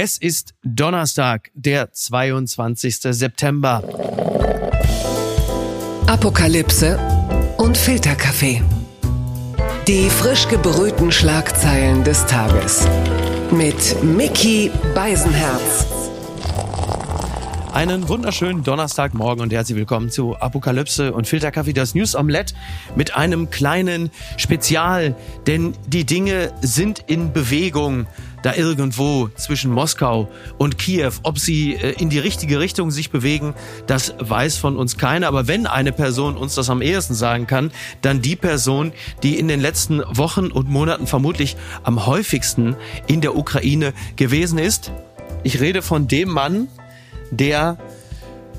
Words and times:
Es 0.00 0.16
ist 0.16 0.54
Donnerstag, 0.62 1.50
der 1.54 1.92
22. 1.92 2.98
September. 3.00 3.82
Apokalypse 6.06 7.00
und 7.56 7.76
Filterkaffee. 7.76 8.62
Die 9.88 10.08
frisch 10.08 10.46
gebrühten 10.46 11.10
Schlagzeilen 11.10 12.04
des 12.04 12.24
Tages. 12.26 12.86
Mit 13.50 14.00
Mickey 14.04 14.70
Beisenherz. 14.94 15.88
Einen 17.72 18.08
wunderschönen 18.08 18.62
Donnerstagmorgen 18.62 19.42
und 19.42 19.52
herzlich 19.52 19.76
willkommen 19.76 20.10
zu 20.10 20.36
Apokalypse 20.36 21.12
und 21.12 21.26
Filterkaffee, 21.26 21.72
das 21.72 21.94
News 21.94 22.14
Omelette 22.14 22.54
mit 22.94 23.16
einem 23.16 23.50
kleinen 23.50 24.10
Spezial, 24.36 25.16
denn 25.48 25.74
die 25.86 26.04
Dinge 26.04 26.52
sind 26.60 27.04
in 27.08 27.32
Bewegung 27.32 28.06
da 28.42 28.54
irgendwo 28.54 29.28
zwischen 29.36 29.72
Moskau 29.72 30.28
und 30.58 30.78
Kiew. 30.78 31.12
Ob 31.22 31.38
sie 31.38 31.74
äh, 31.74 31.92
in 31.98 32.10
die 32.10 32.18
richtige 32.18 32.60
Richtung 32.60 32.90
sich 32.90 33.10
bewegen, 33.10 33.54
das 33.86 34.14
weiß 34.18 34.56
von 34.56 34.76
uns 34.76 34.96
keiner. 34.96 35.28
Aber 35.28 35.48
wenn 35.48 35.66
eine 35.66 35.92
Person 35.92 36.36
uns 36.36 36.54
das 36.54 36.70
am 36.70 36.82
ehesten 36.82 37.14
sagen 37.14 37.46
kann, 37.46 37.70
dann 38.02 38.22
die 38.22 38.36
Person, 38.36 38.92
die 39.22 39.38
in 39.38 39.48
den 39.48 39.60
letzten 39.60 40.02
Wochen 40.08 40.48
und 40.48 40.68
Monaten 40.68 41.06
vermutlich 41.06 41.56
am 41.82 42.06
häufigsten 42.06 42.76
in 43.06 43.20
der 43.20 43.36
Ukraine 43.36 43.92
gewesen 44.16 44.58
ist. 44.58 44.92
Ich 45.42 45.60
rede 45.60 45.82
von 45.82 46.08
dem 46.08 46.28
Mann, 46.28 46.68
der 47.30 47.78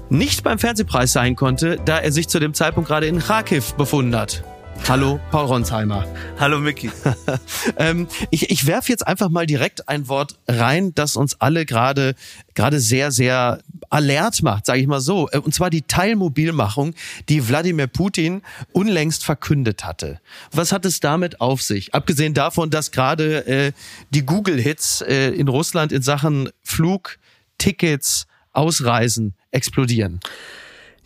nicht 0.10 0.44
beim 0.44 0.60
Fernsehpreis 0.60 1.12
sein 1.12 1.36
konnte, 1.36 1.78
da 1.86 2.00
er 2.00 2.12
sich 2.12 2.28
zu 2.28 2.40
dem 2.40 2.54
Zeitpunkt 2.54 2.88
gerade 2.88 3.08
in 3.08 3.20
Kharkiv 3.20 3.74
befunden 3.74 4.16
hat. 4.16 4.44
Hallo, 4.88 5.20
Paul 5.32 5.46
Ronsheimer. 5.46 6.06
Hallo, 6.40 6.60
Micky. 6.60 6.92
ähm, 7.78 8.08
ich 8.32 8.50
ich 8.50 8.66
werfe 8.66 8.92
jetzt 8.92 9.06
einfach 9.06 9.30
mal 9.30 9.46
direkt 9.46 9.88
ein 9.88 10.08
Wort 10.08 10.40
rein, 10.48 10.94
das 10.96 11.16
uns 11.16 11.40
alle 11.40 11.66
gerade 11.66 12.16
gerade 12.56 12.80
sehr, 12.80 13.12
sehr 13.12 13.60
alert 13.90 14.42
macht, 14.44 14.66
sage 14.66 14.80
ich 14.80 14.88
mal 14.88 15.02
so. 15.02 15.30
Äh, 15.32 15.40
und 15.40 15.54
zwar 15.54 15.70
die 15.70 15.84
Teilmobilmachung, 15.84 16.94
die 17.30 17.48
Wladimir 17.48 17.88
Putin 17.88 18.42
unlängst 18.72 19.24
verkündet 19.24 19.86
hatte. 19.86 20.20
Was 20.52 20.72
hat 20.72 20.86
es 20.86 21.00
damit 21.00 21.42
auf 21.42 21.62
sich? 21.62 21.94
Abgesehen 21.94 22.34
davon, 22.34 22.70
dass 22.70 22.92
gerade 22.92 23.46
äh, 23.48 23.72
die 24.10 24.26
Google-Hits 24.26 25.02
äh, 25.02 25.30
in 25.30 25.48
Russland 25.48 25.92
in 25.92 26.02
Sachen 26.02 26.50
Flug, 26.64 27.18
Tickets, 27.58 28.28
Ausreisen 28.52 29.36
explodieren. 29.52 30.20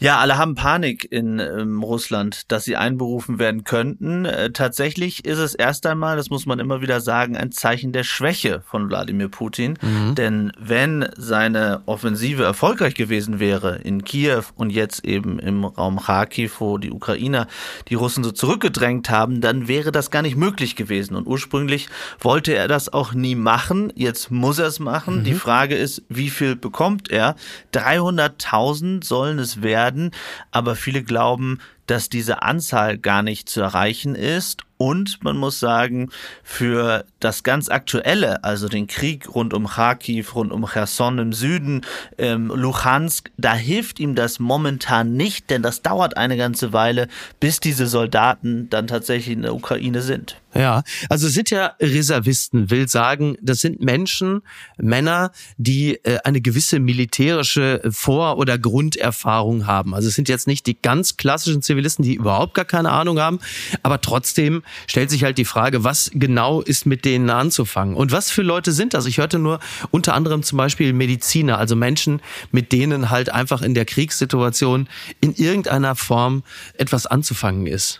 Ja, 0.03 0.17
alle 0.17 0.37
haben 0.37 0.55
Panik 0.55 1.09
in 1.13 1.39
ähm, 1.39 1.81
Russland, 1.81 2.51
dass 2.51 2.65
sie 2.65 2.75
einberufen 2.75 3.39
werden 3.39 3.63
könnten. 3.63 4.25
Äh, 4.25 4.51
tatsächlich 4.51 5.23
ist 5.23 5.37
es 5.37 5.55
erst 5.55 5.85
einmal, 5.85 6.17
das 6.17 6.29
muss 6.29 6.45
man 6.45 6.59
immer 6.59 6.81
wieder 6.81 6.99
sagen, 6.99 7.37
ein 7.37 7.53
Zeichen 7.53 7.93
der 7.93 8.03
Schwäche 8.03 8.61
von 8.65 8.89
Wladimir 8.89 9.29
Putin. 9.29 9.77
Mhm. 9.81 10.15
Denn 10.15 10.51
wenn 10.59 11.07
seine 11.15 11.83
Offensive 11.85 12.43
erfolgreich 12.43 12.95
gewesen 12.95 13.39
wäre 13.39 13.77
in 13.77 14.03
Kiew 14.03 14.43
und 14.55 14.71
jetzt 14.71 15.05
eben 15.05 15.39
im 15.39 15.63
Raum 15.63 16.01
Kharkiv, 16.01 16.59
wo 16.59 16.77
die 16.77 16.91
Ukrainer 16.91 17.47
die 17.87 17.95
Russen 17.95 18.25
so 18.25 18.31
zurückgedrängt 18.31 19.09
haben, 19.09 19.39
dann 19.39 19.69
wäre 19.69 19.93
das 19.93 20.11
gar 20.11 20.21
nicht 20.21 20.35
möglich 20.35 20.75
gewesen. 20.75 21.15
Und 21.15 21.27
ursprünglich 21.27 21.87
wollte 22.19 22.53
er 22.53 22.67
das 22.67 22.91
auch 22.91 23.13
nie 23.13 23.35
machen. 23.35 23.93
Jetzt 23.95 24.31
muss 24.31 24.59
er 24.59 24.67
es 24.67 24.81
machen. 24.81 25.19
Mhm. 25.19 25.23
Die 25.23 25.33
Frage 25.33 25.77
ist, 25.77 26.03
wie 26.09 26.29
viel 26.29 26.57
bekommt 26.57 27.09
er? 27.09 27.37
300.000 27.71 29.05
sollen 29.05 29.39
es 29.39 29.61
werden 29.61 29.92
werden, 29.93 30.11
aber 30.51 30.75
viele 30.75 31.03
glauben, 31.03 31.59
dass 31.87 32.09
diese 32.09 32.41
Anzahl 32.41 32.97
gar 32.97 33.23
nicht 33.23 33.49
zu 33.49 33.61
erreichen 33.61 34.15
ist 34.15 34.63
und 34.77 35.23
man 35.23 35.37
muss 35.37 35.61
sagen, 35.61 36.09
für 36.43 37.05
das 37.21 37.43
ganz 37.43 37.69
Aktuelle, 37.69 38.43
also 38.43 38.67
den 38.67 38.87
Krieg 38.87 39.33
rund 39.33 39.53
um 39.53 39.65
Kharkiv, 39.65 40.35
rund 40.35 40.51
um 40.51 40.67
Cherson 40.67 41.19
im 41.19 41.31
Süden, 41.31 41.85
ähm, 42.17 42.47
Luhansk, 42.53 43.31
da 43.37 43.53
hilft 43.53 44.01
ihm 44.01 44.13
das 44.13 44.39
momentan 44.39 45.13
nicht, 45.13 45.49
denn 45.49 45.61
das 45.61 45.83
dauert 45.83 46.17
eine 46.17 46.35
ganze 46.35 46.73
Weile, 46.73 47.07
bis 47.39 47.61
diese 47.61 47.87
Soldaten 47.87 48.69
dann 48.69 48.87
tatsächlich 48.87 49.35
in 49.35 49.43
der 49.43 49.55
Ukraine 49.55 50.01
sind. 50.01 50.35
Ja, 50.55 50.83
also 51.09 51.29
sind 51.29 51.49
ja 51.49 51.73
Reservisten, 51.79 52.69
will 52.69 52.87
sagen, 52.87 53.37
das 53.41 53.59
sind 53.59 53.81
Menschen, 53.81 54.41
Männer, 54.77 55.31
die 55.57 55.95
äh, 56.03 56.19
eine 56.25 56.41
gewisse 56.41 56.79
militärische 56.79 57.81
Vor- 57.89 58.37
oder 58.37 58.59
Grunderfahrung 58.59 59.65
haben. 59.65 59.95
Also 59.95 60.09
es 60.09 60.15
sind 60.15 60.29
jetzt 60.29 60.45
nicht 60.45 60.67
die 60.67 60.79
ganz 60.79 61.17
klassischen 61.17 61.63
Zivilisten, 61.73 62.05
die 62.05 62.15
überhaupt 62.15 62.53
gar 62.53 62.65
keine 62.65 62.91
Ahnung 62.91 63.19
haben, 63.19 63.39
aber 63.81 63.99
trotzdem 63.99 64.63
stellt 64.87 65.09
sich 65.09 65.23
halt 65.23 65.37
die 65.39 65.45
Frage, 65.45 65.83
was 65.83 66.11
genau 66.13 66.61
ist 66.61 66.85
mit 66.85 67.03
denen 67.03 67.29
anzufangen? 67.29 67.95
Und 67.95 68.11
was 68.11 68.29
für 68.29 68.43
Leute 68.43 68.71
sind 68.71 68.93
das? 68.93 69.07
Ich 69.07 69.17
hörte 69.17 69.39
nur 69.39 69.59
unter 69.89 70.13
anderem 70.13 70.43
zum 70.43 70.57
Beispiel 70.57 70.93
Mediziner, 70.93 71.57
also 71.57 71.75
Menschen, 71.75 72.21
mit 72.51 72.71
denen 72.71 73.09
halt 73.09 73.31
einfach 73.31 73.63
in 73.63 73.73
der 73.73 73.85
Kriegssituation 73.85 74.87
in 75.19 75.33
irgendeiner 75.33 75.95
Form 75.95 76.43
etwas 76.77 77.07
anzufangen 77.07 77.65
ist. 77.65 77.99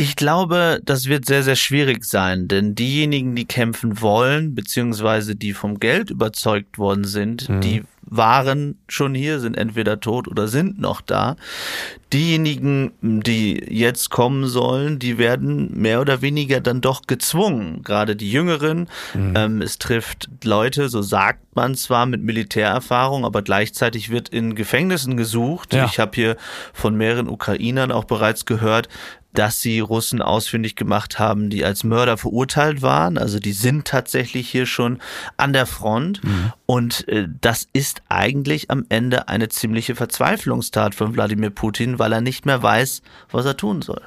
Ich 0.00 0.14
glaube, 0.14 0.80
das 0.84 1.06
wird 1.06 1.26
sehr, 1.26 1.42
sehr 1.42 1.56
schwierig 1.56 2.04
sein, 2.04 2.46
denn 2.46 2.76
diejenigen, 2.76 3.34
die 3.34 3.46
kämpfen 3.46 4.00
wollen, 4.00 4.54
beziehungsweise 4.54 5.34
die 5.34 5.52
vom 5.52 5.80
Geld 5.80 6.10
überzeugt 6.10 6.78
worden 6.78 7.02
sind, 7.04 7.48
mhm. 7.48 7.60
die 7.60 7.82
waren 8.10 8.78
schon 8.88 9.14
hier, 9.14 9.40
sind 9.40 9.56
entweder 9.56 10.00
tot 10.00 10.28
oder 10.28 10.48
sind 10.48 10.80
noch 10.80 11.00
da. 11.00 11.36
Diejenigen, 12.12 12.92
die 13.02 13.62
jetzt 13.68 14.08
kommen 14.08 14.46
sollen, 14.46 14.98
die 14.98 15.18
werden 15.18 15.78
mehr 15.78 16.00
oder 16.00 16.22
weniger 16.22 16.60
dann 16.60 16.80
doch 16.80 17.02
gezwungen. 17.06 17.82
Gerade 17.82 18.16
die 18.16 18.30
Jüngeren. 18.30 18.88
Mhm. 19.12 19.34
Ähm, 19.36 19.62
es 19.62 19.78
trifft 19.78 20.28
Leute, 20.42 20.88
so 20.88 21.02
sagt 21.02 21.54
man 21.54 21.74
zwar, 21.74 22.06
mit 22.06 22.22
Militärerfahrung, 22.22 23.26
aber 23.26 23.42
gleichzeitig 23.42 24.08
wird 24.10 24.30
in 24.30 24.54
Gefängnissen 24.54 25.16
gesucht. 25.16 25.74
Ja. 25.74 25.84
Ich 25.84 25.98
habe 25.98 26.12
hier 26.14 26.36
von 26.72 26.96
mehreren 26.96 27.28
Ukrainern 27.28 27.92
auch 27.92 28.04
bereits 28.04 28.46
gehört, 28.46 28.88
dass 29.38 29.60
sie 29.60 29.78
Russen 29.78 30.20
ausfindig 30.20 30.74
gemacht 30.74 31.20
haben, 31.20 31.48
die 31.48 31.64
als 31.64 31.84
Mörder 31.84 32.16
verurteilt 32.16 32.82
waren. 32.82 33.16
Also 33.16 33.38
die 33.38 33.52
sind 33.52 33.86
tatsächlich 33.86 34.50
hier 34.50 34.66
schon 34.66 34.98
an 35.36 35.52
der 35.52 35.66
Front. 35.66 36.24
Mhm. 36.24 36.52
Und 36.66 37.06
äh, 37.06 37.28
das 37.40 37.68
ist 37.72 38.02
eigentlich 38.08 38.68
am 38.68 38.84
Ende 38.88 39.28
eine 39.28 39.48
ziemliche 39.48 39.94
Verzweiflungstat 39.94 40.96
von 40.96 41.14
Wladimir 41.14 41.50
Putin, 41.50 42.00
weil 42.00 42.12
er 42.12 42.20
nicht 42.20 42.46
mehr 42.46 42.60
weiß, 42.64 43.02
was 43.30 43.46
er 43.46 43.56
tun 43.56 43.80
soll. 43.80 44.02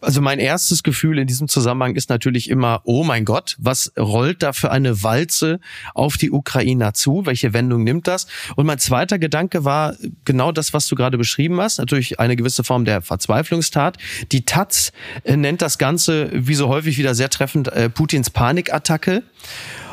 Also 0.00 0.20
mein 0.20 0.38
erstes 0.38 0.82
Gefühl 0.82 1.18
in 1.18 1.26
diesem 1.26 1.48
Zusammenhang 1.48 1.96
ist 1.96 2.10
natürlich 2.10 2.50
immer, 2.50 2.80
oh 2.84 3.04
mein 3.04 3.24
Gott, 3.24 3.56
was 3.58 3.92
rollt 3.98 4.42
da 4.42 4.52
für 4.52 4.70
eine 4.70 5.02
Walze 5.02 5.60
auf 5.94 6.16
die 6.16 6.30
Ukrainer 6.30 6.94
zu? 6.94 7.26
Welche 7.26 7.52
Wendung 7.52 7.84
nimmt 7.84 8.06
das? 8.06 8.26
Und 8.56 8.66
mein 8.66 8.78
zweiter 8.78 9.18
Gedanke 9.18 9.64
war 9.64 9.94
genau 10.24 10.52
das, 10.52 10.72
was 10.72 10.86
du 10.86 10.94
gerade 10.94 11.18
beschrieben 11.18 11.60
hast. 11.60 11.78
Natürlich 11.78 12.20
eine 12.20 12.36
gewisse 12.36 12.64
Form 12.64 12.84
der 12.84 13.02
Verzweiflungstat. 13.02 13.98
Die 14.32 14.44
Taz 14.44 14.92
äh, 15.24 15.36
nennt 15.36 15.62
das 15.62 15.78
Ganze, 15.78 16.30
wie 16.32 16.54
so 16.54 16.68
häufig 16.68 16.98
wieder 16.98 17.14
sehr 17.14 17.30
treffend, 17.30 17.68
äh, 17.68 17.90
Putins 17.90 18.30
Panikattacke. 18.30 19.22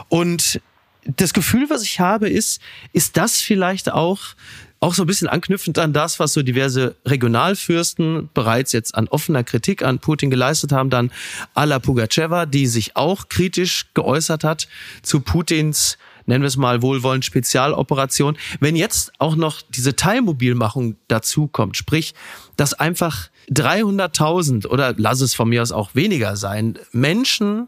Und 0.09 0.62
das 1.18 1.34
Gefühl, 1.34 1.69
was 1.69 1.84
ich 1.84 2.00
habe, 2.00 2.30
ist, 2.30 2.62
ist 2.94 3.18
das 3.18 3.42
vielleicht 3.42 3.92
auch 3.92 4.19
auch 4.85 4.94
so 4.94 5.01
ein 5.01 5.07
bisschen 5.07 5.28
anknüpfend 5.28 5.79
an 5.79 5.94
das, 5.94 6.19
was 6.19 6.34
so 6.34 6.44
diverse 6.44 6.96
Regionalfürsten 7.06 8.29
bereits 8.35 8.72
jetzt 8.72 8.94
an 8.94 9.07
offener 9.07 9.44
Kritik 9.44 9.81
an 9.81 9.97
Putin 9.97 10.29
geleistet 10.29 10.72
haben, 10.72 10.91
dann 10.91 11.12
Ala 11.56 11.79
Pugacheva, 11.79 12.46
die 12.46 12.68
sich 12.68 12.95
auch 12.95 13.28
kritisch 13.28 13.88
geäußert 13.95 14.44
hat 14.44 14.68
zu 15.01 15.22
Putins 15.22 15.97
nennen 16.28 16.44
wir 16.44 16.47
es 16.47 16.57
mal 16.57 16.81
wohlwollend 16.81 17.24
Spezialoperation. 17.24 18.35
Wenn 18.59 18.75
jetzt 18.75 19.12
auch 19.19 19.35
noch 19.35 19.62
diese 19.62 19.95
Teilmobilmachung 19.95 20.95
dazu 21.07 21.45
kommt, 21.45 21.78
sprich, 21.78 22.16
dass 22.57 22.74
einfach 22.74 23.29
300.000 23.51 24.68
oder 24.68 24.95
lass 24.97 25.22
es 25.22 25.35
von 25.35 25.50
mir 25.50 25.62
aus 25.62 25.72
auch 25.72 25.94
weniger 25.94 26.35
sein, 26.35 26.79
Menschen, 26.91 27.68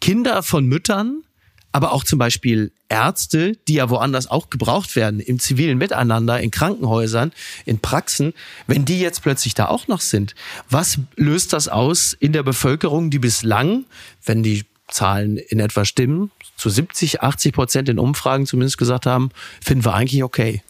Kinder 0.00 0.42
von 0.42 0.64
Müttern 0.66 1.22
aber 1.72 1.92
auch 1.92 2.04
zum 2.04 2.18
Beispiel 2.18 2.70
Ärzte, 2.88 3.56
die 3.66 3.74
ja 3.74 3.90
woanders 3.90 4.30
auch 4.30 4.50
gebraucht 4.50 4.94
werden, 4.94 5.20
im 5.20 5.38
zivilen 5.38 5.78
Miteinander, 5.78 6.40
in 6.40 6.50
Krankenhäusern, 6.50 7.32
in 7.64 7.78
Praxen, 7.78 8.34
wenn 8.66 8.84
die 8.84 9.00
jetzt 9.00 9.22
plötzlich 9.22 9.54
da 9.54 9.66
auch 9.66 9.88
noch 9.88 10.00
sind, 10.00 10.34
was 10.68 10.98
löst 11.16 11.52
das 11.52 11.68
aus 11.68 12.12
in 12.12 12.32
der 12.32 12.42
Bevölkerung, 12.42 13.10
die 13.10 13.18
bislang, 13.18 13.86
wenn 14.24 14.42
die 14.42 14.64
Zahlen 14.88 15.38
in 15.38 15.58
etwa 15.58 15.84
stimmen, 15.84 16.30
zu 16.56 16.68
70, 16.68 17.22
80 17.22 17.54
Prozent 17.54 17.88
in 17.88 17.98
Umfragen 17.98 18.46
zumindest 18.46 18.76
gesagt 18.76 19.06
haben, 19.06 19.30
finden 19.60 19.84
wir 19.84 19.94
eigentlich 19.94 20.22
okay. 20.22 20.62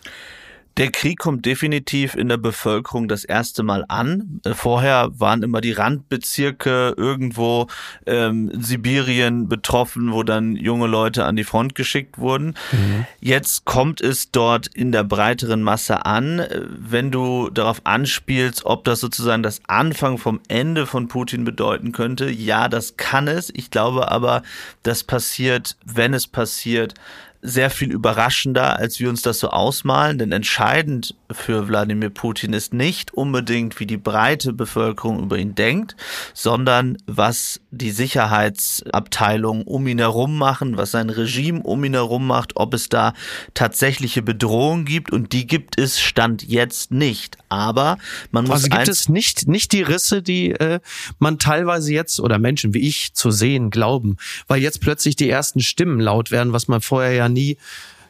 Der 0.76 0.90
Krieg 0.90 1.18
kommt 1.18 1.44
definitiv 1.44 2.14
in 2.14 2.28
der 2.28 2.38
Bevölkerung 2.38 3.08
das 3.08 3.24
erste 3.24 3.62
Mal 3.62 3.84
an. 3.88 4.40
Vorher 4.54 5.10
waren 5.18 5.42
immer 5.42 5.60
die 5.60 5.72
Randbezirke 5.72 6.94
irgendwo 6.96 7.66
ähm, 8.06 8.50
Sibirien 8.58 9.48
betroffen, 9.48 10.12
wo 10.12 10.22
dann 10.22 10.56
junge 10.56 10.86
Leute 10.86 11.24
an 11.24 11.36
die 11.36 11.44
Front 11.44 11.74
geschickt 11.74 12.18
wurden. 12.18 12.54
Mhm. 12.72 13.06
Jetzt 13.20 13.64
kommt 13.64 14.00
es 14.00 14.30
dort 14.30 14.68
in 14.68 14.92
der 14.92 15.04
breiteren 15.04 15.62
Masse 15.62 16.06
an. 16.06 16.42
Wenn 16.68 17.10
du 17.10 17.50
darauf 17.50 17.82
anspielst, 17.84 18.64
ob 18.64 18.84
das 18.84 19.00
sozusagen 19.00 19.42
das 19.42 19.60
Anfang 19.66 20.16
vom 20.16 20.40
Ende 20.48 20.86
von 20.86 21.08
Putin 21.08 21.44
bedeuten 21.44 21.92
könnte, 21.92 22.30
ja, 22.30 22.68
das 22.68 22.96
kann 22.96 23.28
es. 23.28 23.50
Ich 23.54 23.70
glaube 23.70 24.10
aber, 24.10 24.42
das 24.82 25.04
passiert, 25.04 25.76
wenn 25.84 26.14
es 26.14 26.26
passiert, 26.26 26.94
sehr 27.42 27.70
viel 27.70 27.90
überraschender, 27.90 28.76
als 28.76 29.00
wir 29.00 29.08
uns 29.10 29.22
das 29.22 29.40
so 29.40 29.50
ausmalen. 29.50 30.18
Denn 30.18 30.32
entscheidend 30.32 31.16
für 31.34 31.68
Wladimir 31.68 32.10
Putin 32.10 32.52
ist 32.52 32.74
nicht 32.74 33.12
unbedingt, 33.14 33.80
wie 33.80 33.86
die 33.86 33.96
breite 33.96 34.52
Bevölkerung 34.52 35.22
über 35.22 35.38
ihn 35.38 35.54
denkt, 35.54 35.96
sondern 36.34 36.98
was 37.06 37.60
die 37.70 37.90
Sicherheitsabteilungen 37.90 39.62
um 39.64 39.86
ihn 39.86 39.98
herum 39.98 40.38
machen, 40.38 40.76
was 40.76 40.90
sein 40.90 41.10
Regime 41.10 41.62
um 41.62 41.84
ihn 41.84 41.94
herum 41.94 42.26
macht, 42.26 42.56
ob 42.56 42.74
es 42.74 42.88
da 42.88 43.14
tatsächliche 43.54 44.22
Bedrohungen 44.22 44.84
gibt. 44.84 45.12
Und 45.12 45.32
die 45.32 45.46
gibt 45.46 45.78
es 45.78 46.00
Stand 46.00 46.42
jetzt 46.42 46.90
nicht. 46.90 47.38
Aber 47.48 47.98
man 48.30 48.44
muss. 48.44 48.64
Also 48.64 48.68
gibt 48.68 48.88
es 48.88 49.08
nicht, 49.08 49.48
nicht 49.48 49.72
die 49.72 49.82
Risse, 49.82 50.22
die 50.22 50.52
äh, 50.52 50.80
man 51.18 51.38
teilweise 51.38 51.92
jetzt 51.92 52.20
oder 52.20 52.38
Menschen 52.38 52.74
wie 52.74 52.86
ich 52.86 53.14
zu 53.14 53.30
sehen 53.30 53.70
glauben, 53.70 54.16
weil 54.46 54.60
jetzt 54.60 54.80
plötzlich 54.80 55.16
die 55.16 55.28
ersten 55.28 55.60
Stimmen 55.60 56.00
laut 56.00 56.30
werden, 56.30 56.52
was 56.52 56.68
man 56.68 56.80
vorher 56.80 57.12
ja 57.12 57.28
nie 57.28 57.56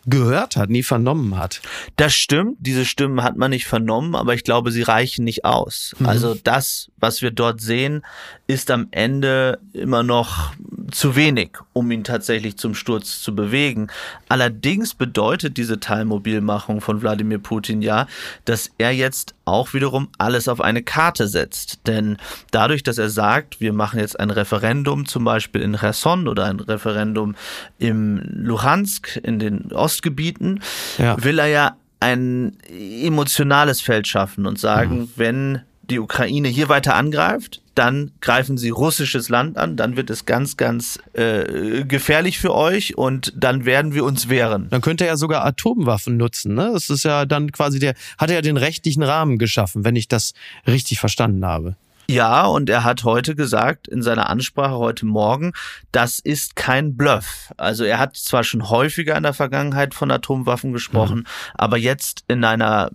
gehört 0.07 0.57
hat, 0.57 0.71
nie 0.71 0.83
vernommen 0.83 1.37
hat. 1.39 1.61
Das 1.97 2.15
stimmt, 2.15 2.57
diese 2.61 2.85
Stimmen 2.85 3.23
hat 3.23 3.37
man 3.37 3.51
nicht 3.51 3.67
vernommen, 3.67 4.15
aber 4.15 4.35
ich 4.35 4.45
glaube, 4.45 4.71
sie 4.73 4.83
reichen 4.83 5.25
nicht 5.25 5.45
aus. 5.45 5.95
Mhm. 5.99 6.07
Also 6.07 6.35
das, 6.35 6.91
was 6.99 7.23
wir 7.23 7.31
dort 7.31 7.61
sehen, 7.61 8.03
ist 8.47 8.71
am 8.71 8.89
Ende 8.91 9.61
immer 9.73 10.03
noch 10.03 10.53
zu 10.91 11.17
wenig, 11.17 11.51
um 11.73 11.91
ihn 11.91 12.05
tatsächlich 12.05 12.57
zum 12.57 12.75
Sturz 12.75 13.23
zu 13.23 13.35
bewegen. 13.35 13.89
Allerdings 14.29 14.95
bedeutet 14.95 15.57
diese 15.57 15.81
Teilmobilmachung 15.81 16.81
von 16.81 17.01
Wladimir 17.01 17.39
Putin 17.39 17.83
ja, 17.83 18.07
dass 18.45 18.71
er 18.79 18.91
jetzt 18.91 19.35
auch 19.45 19.75
wiederum 19.75 20.09
alles 20.19 20.49
auf 20.49 20.61
eine 20.61 20.83
Karte 20.83 21.29
setzt. 21.29 21.87
Denn 21.87 22.17
dadurch, 22.51 22.83
dass 22.83 22.99
er 22.99 23.11
sagt, 23.11 23.61
wir 23.61 23.73
machen 23.73 23.99
jetzt 24.01 24.19
ein 24.19 24.31
Referendum 24.31 25.07
zum 25.07 25.25
Beispiel 25.25 25.63
in 25.63 25.77
Cherson 25.77 26.29
oder 26.29 26.47
ein 26.47 26.61
Referendum 26.61 27.35
im 27.79 28.21
Luhansk, 28.25 29.17
in 29.23 29.39
den 29.39 29.73
Ostgebieten, 29.73 30.61
ja. 30.99 31.23
will 31.23 31.39
er 31.39 31.47
ja 31.47 31.77
ein 32.01 32.57
emotionales 32.69 33.81
Feld 33.81 34.09
schaffen 34.09 34.47
und 34.47 34.59
sagen, 34.59 35.01
mhm. 35.01 35.09
wenn 35.17 35.63
die 35.93 36.01
Ukraine 36.01 36.49
hier 36.49 36.69
weiter 36.69 36.95
angreift, 36.95 37.61
dann 37.75 38.11
greifen 38.21 38.59
sie 38.59 38.71
russisches 38.71 39.29
Land 39.29 39.57
an, 39.57 39.77
dann 39.77 39.97
wird 39.97 40.11
es 40.11 40.27
ganz, 40.27 40.57
ganz 40.57 40.99
äh, 41.13 41.85
gefährlich 41.85 42.39
für 42.39 42.55
euch 42.55 42.99
und 42.99 43.33
dann 43.37 43.65
werden 43.65 43.95
wir 43.95 44.05
uns 44.05 44.29
wehren. 44.29 44.69
Dann 44.71 44.81
könnte 44.81 45.05
er 45.05 45.13
ja 45.13 45.17
sogar 45.17 45.45
Atomwaffen 45.45 46.17
nutzen, 46.17 46.55
ne? 46.55 46.71
Das 46.73 46.91
ist 46.91 47.05
ja 47.05 47.25
dann 47.25 47.53
quasi 47.53 47.79
der, 47.79 47.95
hat 48.19 48.31
er 48.31 48.37
ja 48.37 48.43
den 48.43 48.57
rechtlichen 48.57 49.03
Rahmen 49.03 49.39
geschaffen, 49.39 49.85
wenn 49.85 49.97
ich 49.97 50.09
das 50.09 50.33
richtig 50.67 50.99
verstanden 50.99 51.47
habe. 51.47 51.77
Ja, 52.09 52.45
und 52.45 52.69
er 52.69 52.85
hat 52.85 53.05
heute 53.05 53.35
gesagt, 53.35 53.89
in 53.89 54.03
seiner 54.03 54.29
Ansprache 54.29 54.77
heute 54.77 55.07
Morgen, 55.07 55.53
das 55.93 56.19
ist 56.19 56.57
kein 56.57 56.97
Bluff. 56.97 57.53
Also 57.57 57.85
er 57.85 57.99
hat 57.99 58.17
zwar 58.17 58.45
schon 58.45 58.69
häufiger 58.69 59.17
in 59.17 59.23
der 59.23 59.33
Vergangenheit 59.33 59.95
von 59.95 60.11
Atomwaffen 60.11 60.73
gesprochen, 60.73 61.21
mhm. 61.21 61.27
aber 61.55 61.79
jetzt 61.79 62.25
in 62.29 62.45
einer 62.45 62.91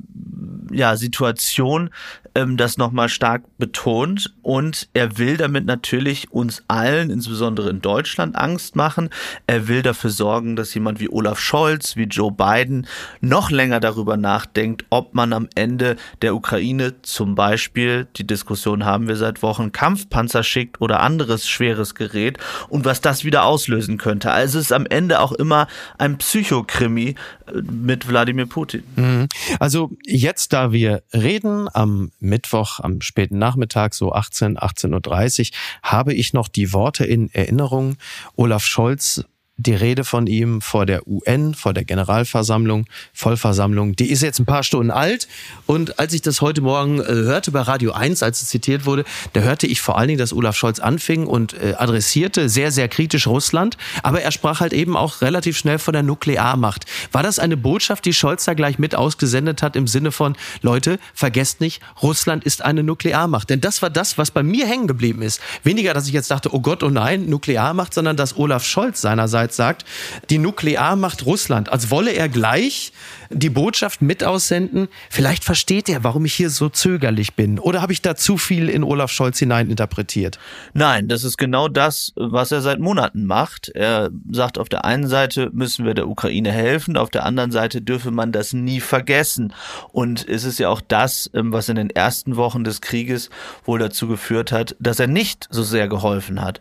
ja, 0.71 0.97
Situation, 0.97 1.89
ähm, 2.37 2.55
das 2.55 2.77
nochmal 2.77 3.09
stark 3.09 3.43
betont 3.57 4.33
und 4.43 4.89
er 4.93 5.17
will 5.17 5.37
damit 5.37 5.65
natürlich 5.65 6.31
uns 6.31 6.63
allen, 6.67 7.09
insbesondere 7.09 7.69
in 7.71 7.81
Deutschland, 7.81 8.35
Angst 8.35 8.75
machen. 8.75 9.09
Er 9.47 9.67
will 9.67 9.81
dafür 9.81 10.11
sorgen, 10.11 10.55
dass 10.55 10.73
jemand 10.75 10.99
wie 10.99 11.09
Olaf 11.09 11.39
Scholz, 11.39 11.95
wie 11.95 12.03
Joe 12.03 12.31
Biden 12.31 12.85
noch 13.21 13.49
länger 13.49 13.79
darüber 13.79 14.17
nachdenkt, 14.17 14.85
ob 14.91 15.15
man 15.15 15.33
am 15.33 15.49
Ende 15.55 15.95
der 16.21 16.35
Ukraine 16.35 17.01
zum 17.01 17.33
Beispiel, 17.33 18.07
die 18.17 18.27
Diskussion 18.27 18.85
haben 18.85 19.07
wir 19.07 19.15
seit 19.15 19.41
Wochen, 19.41 19.71
Kampfpanzer 19.71 20.43
schickt 20.43 20.79
oder 20.79 20.99
anderes 20.99 21.49
schweres 21.49 21.95
Gerät 21.95 22.37
und 22.69 22.85
was 22.85 23.01
das 23.01 23.25
wieder 23.25 23.45
auslösen 23.45 23.97
könnte. 23.97 24.31
Also 24.31 24.59
es 24.59 24.65
ist 24.65 24.71
am 24.73 24.85
Ende 24.85 25.21
auch 25.21 25.31
immer 25.31 25.67
ein 25.97 26.19
Psychokrimi 26.19 27.15
äh, 27.47 27.61
mit 27.61 28.07
Wladimir 28.07 28.45
Putin. 28.45 28.83
Mhm. 28.95 29.27
Also 29.59 29.89
jetzt, 30.05 30.53
da 30.53 30.71
wir 30.71 31.01
reden, 31.13 31.67
am 31.73 32.11
Mittwoch 32.27 32.79
am 32.79 33.01
späten 33.01 33.37
Nachmittag, 33.37 33.93
so 33.93 34.13
18, 34.13 34.57
18.30 34.57 35.51
Uhr, 35.51 35.57
habe 35.83 36.13
ich 36.13 36.33
noch 36.33 36.47
die 36.47 36.73
Worte 36.73 37.05
in 37.05 37.29
Erinnerung. 37.33 37.97
Olaf 38.35 38.65
Scholz 38.65 39.25
die 39.57 39.73
Rede 39.73 40.03
von 40.03 40.27
ihm 40.27 40.61
vor 40.61 40.85
der 40.85 41.07
UN, 41.07 41.55
vor 41.55 41.73
der 41.73 41.83
Generalversammlung, 41.83 42.85
Vollversammlung, 43.11 43.95
die 43.95 44.11
ist 44.11 44.21
jetzt 44.21 44.39
ein 44.39 44.45
paar 44.45 44.63
Stunden 44.63 44.91
alt. 44.91 45.27
Und 45.65 45.99
als 45.99 46.13
ich 46.13 46.21
das 46.21 46.41
heute 46.41 46.61
Morgen 46.61 47.01
äh, 47.01 47.05
hörte 47.05 47.51
bei 47.51 47.61
Radio 47.61 47.91
1, 47.91 48.21
als 48.21 48.43
es 48.43 48.49
zitiert 48.49 48.85
wurde, 48.85 49.03
da 49.33 49.41
hörte 49.41 49.65
ich 49.65 49.81
vor 49.81 49.97
allen 49.97 50.09
Dingen, 50.09 50.19
dass 50.19 50.31
Olaf 50.31 50.55
Scholz 50.55 50.79
anfing 50.79 51.25
und 51.25 51.53
äh, 51.53 51.73
adressierte 51.75 52.49
sehr, 52.49 52.71
sehr 52.71 52.87
kritisch 52.87 53.25
Russland. 53.25 53.77
Aber 54.03 54.21
er 54.21 54.31
sprach 54.31 54.59
halt 54.59 54.73
eben 54.73 54.95
auch 54.95 55.21
relativ 55.21 55.57
schnell 55.57 55.79
von 55.79 55.93
der 55.93 56.03
Nuklearmacht. 56.03 56.85
War 57.11 57.23
das 57.23 57.39
eine 57.39 57.57
Botschaft, 57.57 58.05
die 58.05 58.13
Scholz 58.13 58.45
da 58.45 58.53
gleich 58.53 58.77
mit 58.77 58.93
ausgesendet 58.93 59.63
hat 59.63 59.75
im 59.75 59.87
Sinne 59.87 60.11
von, 60.11 60.35
Leute, 60.61 60.99
vergesst 61.15 61.61
nicht, 61.61 61.81
Russland 62.03 62.43
ist 62.43 62.63
eine 62.63 62.83
Nuklearmacht. 62.83 63.49
Denn 63.49 63.59
das 63.59 63.81
war 63.81 63.89
das, 63.89 64.19
was 64.19 64.29
bei 64.29 64.43
mir 64.43 64.67
hängen 64.67 64.87
geblieben 64.87 65.23
ist. 65.23 65.41
Weniger, 65.63 65.95
dass 65.95 66.05
ich 66.05 66.13
jetzt 66.13 66.29
dachte, 66.29 66.53
oh 66.53 66.59
Gott, 66.59 66.83
oh 66.83 66.91
nein, 66.91 67.27
Nuklearmacht, 67.27 67.95
sondern 67.95 68.17
dass 68.17 68.37
Olaf 68.37 68.63
Scholz 68.63 69.01
seinerseits 69.01 69.46
bereits 69.47 69.55
sagt, 69.55 69.85
die 70.29 70.37
Nuklearmacht 70.37 71.25
Russland, 71.25 71.69
als 71.69 71.89
wolle 71.89 72.11
er 72.11 72.29
gleich 72.29 72.91
die 73.29 73.49
Botschaft 73.49 74.01
mit 74.01 74.23
aussenden. 74.23 74.87
Vielleicht 75.09 75.43
versteht 75.43 75.89
er, 75.89 76.03
warum 76.03 76.25
ich 76.25 76.33
hier 76.33 76.49
so 76.49 76.69
zögerlich 76.69 77.35
bin. 77.35 77.59
Oder 77.59 77.81
habe 77.81 77.93
ich 77.93 78.01
da 78.01 78.15
zu 78.15 78.37
viel 78.37 78.69
in 78.69 78.83
Olaf 78.83 79.11
Scholz 79.11 79.39
hineininterpretiert? 79.39 80.39
Nein, 80.73 81.07
das 81.07 81.23
ist 81.23 81.37
genau 81.37 81.67
das, 81.67 82.13
was 82.15 82.51
er 82.51 82.61
seit 82.61 82.79
Monaten 82.79 83.25
macht. 83.25 83.69
Er 83.69 84.09
sagt, 84.31 84.57
auf 84.57 84.69
der 84.69 84.85
einen 84.85 85.07
Seite 85.07 85.49
müssen 85.53 85.85
wir 85.85 85.93
der 85.93 86.07
Ukraine 86.07 86.51
helfen, 86.51 86.97
auf 86.97 87.09
der 87.09 87.25
anderen 87.25 87.51
Seite 87.51 87.81
dürfe 87.81 88.11
man 88.11 88.31
das 88.31 88.53
nie 88.53 88.79
vergessen. 88.79 89.53
Und 89.91 90.27
es 90.27 90.43
ist 90.43 90.59
ja 90.59 90.69
auch 90.69 90.81
das, 90.81 91.29
ähm, 91.33 91.51
was 91.53 91.69
in 91.69 91.75
den 91.75 91.89
ersten 91.89 92.35
Wochen 92.35 92.63
des 92.63 92.81
Krieges 92.81 93.29
wohl 93.65 93.79
dazu 93.79 94.07
geführt 94.07 94.51
hat, 94.51 94.75
dass 94.79 94.99
er 94.99 95.07
nicht 95.07 95.47
so 95.49 95.63
sehr 95.63 95.87
geholfen 95.87 96.41
hat. 96.41 96.59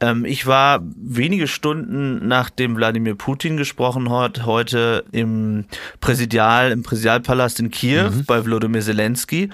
Ähm, 0.00 0.24
ich 0.24 0.46
war 0.46 0.80
wenige 0.96 1.48
Stunden 1.48 2.26
nachdem 2.26 2.76
Wladimir 2.76 3.14
Putin 3.14 3.56
gesprochen 3.56 4.10
hat, 4.10 4.44
heute 4.44 5.04
im 5.12 5.64
Präsidial, 6.06 6.72
im 6.72 6.82
Präsidialpalast 6.82 7.60
in 7.60 7.70
Kiew 7.70 8.10
mhm. 8.10 8.24
bei 8.24 8.44
Wladimir 8.44 8.82
Zelensky 8.82 9.50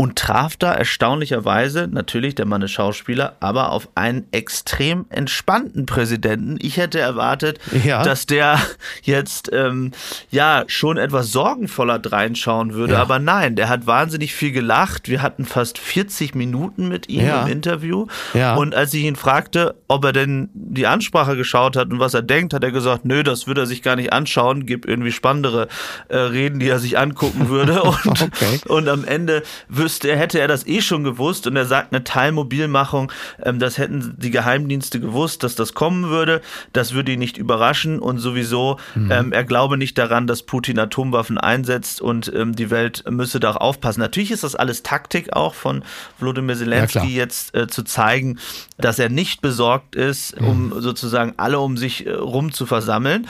und 0.00 0.16
traf 0.16 0.56
da 0.56 0.72
erstaunlicherweise, 0.72 1.86
natürlich, 1.86 2.34
der 2.34 2.46
Mann 2.46 2.62
ist 2.62 2.70
Schauspieler, 2.70 3.36
aber 3.40 3.70
auf 3.70 3.90
einen 3.96 4.24
extrem 4.30 5.04
entspannten 5.10 5.84
Präsidenten. 5.84 6.56
Ich 6.58 6.78
hätte 6.78 6.98
erwartet, 6.98 7.58
ja. 7.84 8.02
dass 8.02 8.24
der 8.24 8.58
jetzt 9.02 9.50
ähm, 9.52 9.92
ja 10.30 10.64
schon 10.68 10.96
etwas 10.96 11.32
sorgenvoller 11.32 11.98
dreinschauen 11.98 12.72
würde, 12.72 12.94
ja. 12.94 13.02
aber 13.02 13.18
nein, 13.18 13.56
der 13.56 13.68
hat 13.68 13.86
wahnsinnig 13.86 14.32
viel 14.32 14.52
gelacht. 14.52 15.10
Wir 15.10 15.20
hatten 15.20 15.44
fast 15.44 15.76
40 15.76 16.34
Minuten 16.34 16.88
mit 16.88 17.10
ihm 17.10 17.26
ja. 17.26 17.42
im 17.42 17.52
Interview 17.52 18.06
und 18.56 18.74
als 18.74 18.94
ich 18.94 19.02
ihn 19.02 19.16
fragte, 19.16 19.74
ob 19.86 20.02
er 20.06 20.14
denn 20.14 20.48
die 20.54 20.86
Ansprache 20.86 21.36
geschaut 21.36 21.76
hat 21.76 21.90
und 21.90 22.00
was 22.00 22.14
er 22.14 22.22
denkt, 22.22 22.54
hat 22.54 22.64
er 22.64 22.72
gesagt, 22.72 23.04
nö, 23.04 23.22
das 23.22 23.46
würde 23.46 23.60
er 23.64 23.66
sich 23.66 23.82
gar 23.82 23.96
nicht 23.96 24.14
anschauen, 24.14 24.64
gibt 24.64 24.86
irgendwie 24.86 25.12
spannendere 25.12 25.68
äh, 26.08 26.16
Reden, 26.16 26.58
die 26.58 26.70
er 26.70 26.78
sich 26.78 26.98
angucken 26.98 27.50
würde 27.50 27.82
und, 28.06 28.06
okay. 28.06 28.60
und 28.66 28.88
am 28.88 29.04
Ende 29.04 29.42
wirst 29.68 29.89
wüsste, 29.90 30.16
hätte 30.16 30.38
er 30.38 30.46
das 30.46 30.66
eh 30.66 30.82
schon 30.82 31.02
gewusst 31.02 31.48
und 31.48 31.56
er 31.56 31.66
sagt 31.66 31.92
eine 31.92 32.04
Teilmobilmachung, 32.04 33.10
ähm, 33.42 33.58
das 33.58 33.76
hätten 33.76 34.14
die 34.18 34.30
Geheimdienste 34.30 35.00
gewusst, 35.00 35.42
dass 35.42 35.56
das 35.56 35.74
kommen 35.74 36.10
würde, 36.10 36.42
das 36.72 36.92
würde 36.94 37.12
ihn 37.12 37.18
nicht 37.18 37.36
überraschen 37.36 37.98
und 37.98 38.18
sowieso, 38.18 38.78
mhm. 38.94 39.10
ähm, 39.10 39.32
er 39.32 39.42
glaube 39.42 39.76
nicht 39.76 39.98
daran, 39.98 40.28
dass 40.28 40.44
Putin 40.44 40.78
Atomwaffen 40.78 41.38
einsetzt 41.38 42.00
und 42.00 42.32
ähm, 42.32 42.54
die 42.54 42.70
Welt 42.70 43.02
müsse 43.10 43.40
da 43.40 43.50
auch 43.50 43.56
aufpassen. 43.56 44.00
Natürlich 44.00 44.30
ist 44.30 44.44
das 44.44 44.54
alles 44.54 44.84
Taktik 44.84 45.32
auch 45.34 45.54
von 45.54 45.82
Volodymyr 46.20 46.56
Zelensky 46.56 46.98
ja, 46.98 47.22
jetzt 47.22 47.56
äh, 47.56 47.66
zu 47.66 47.82
zeigen, 47.82 48.38
dass 48.78 49.00
er 49.00 49.08
nicht 49.08 49.42
besorgt 49.42 49.96
ist, 49.96 50.38
um 50.40 50.68
mhm. 50.68 50.80
sozusagen 50.80 51.34
alle 51.36 51.58
um 51.58 51.76
sich 51.76 52.06
äh, 52.06 52.12
rum 52.12 52.52
zu 52.52 52.64
versammeln. 52.64 53.26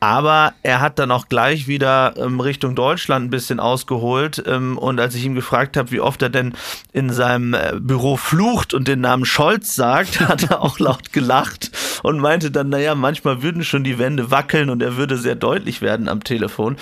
Aber 0.00 0.52
er 0.62 0.80
hat 0.80 0.98
dann 0.98 1.10
auch 1.10 1.28
gleich 1.28 1.68
wieder 1.68 2.14
ähm, 2.16 2.40
Richtung 2.40 2.74
Deutschland 2.74 3.26
ein 3.26 3.30
bisschen 3.30 3.60
ausgeholt. 3.60 4.42
Ähm, 4.46 4.78
und 4.78 5.00
als 5.00 5.14
ich 5.14 5.24
ihn 5.24 5.34
gefragt 5.34 5.76
habe, 5.76 5.90
wie 5.90 6.00
oft 6.00 6.22
er 6.22 6.30
denn 6.30 6.54
in 6.92 7.10
seinem 7.10 7.54
äh, 7.54 7.72
Büro 7.78 8.16
flucht 8.16 8.74
und 8.74 8.88
den 8.88 9.00
Namen 9.00 9.24
Scholz 9.24 9.74
sagt, 9.74 10.20
hat 10.28 10.44
er 10.44 10.62
auch 10.62 10.78
laut 10.78 11.12
gelacht 11.12 11.70
und 12.06 12.20
meinte 12.20 12.52
dann, 12.52 12.68
naja, 12.68 12.94
manchmal 12.94 13.42
würden 13.42 13.64
schon 13.64 13.82
die 13.82 13.98
Wände 13.98 14.30
wackeln 14.30 14.70
und 14.70 14.80
er 14.80 14.96
würde 14.96 15.18
sehr 15.18 15.34
deutlich 15.34 15.82
werden 15.82 16.08
am 16.08 16.22
Telefon. 16.22 16.76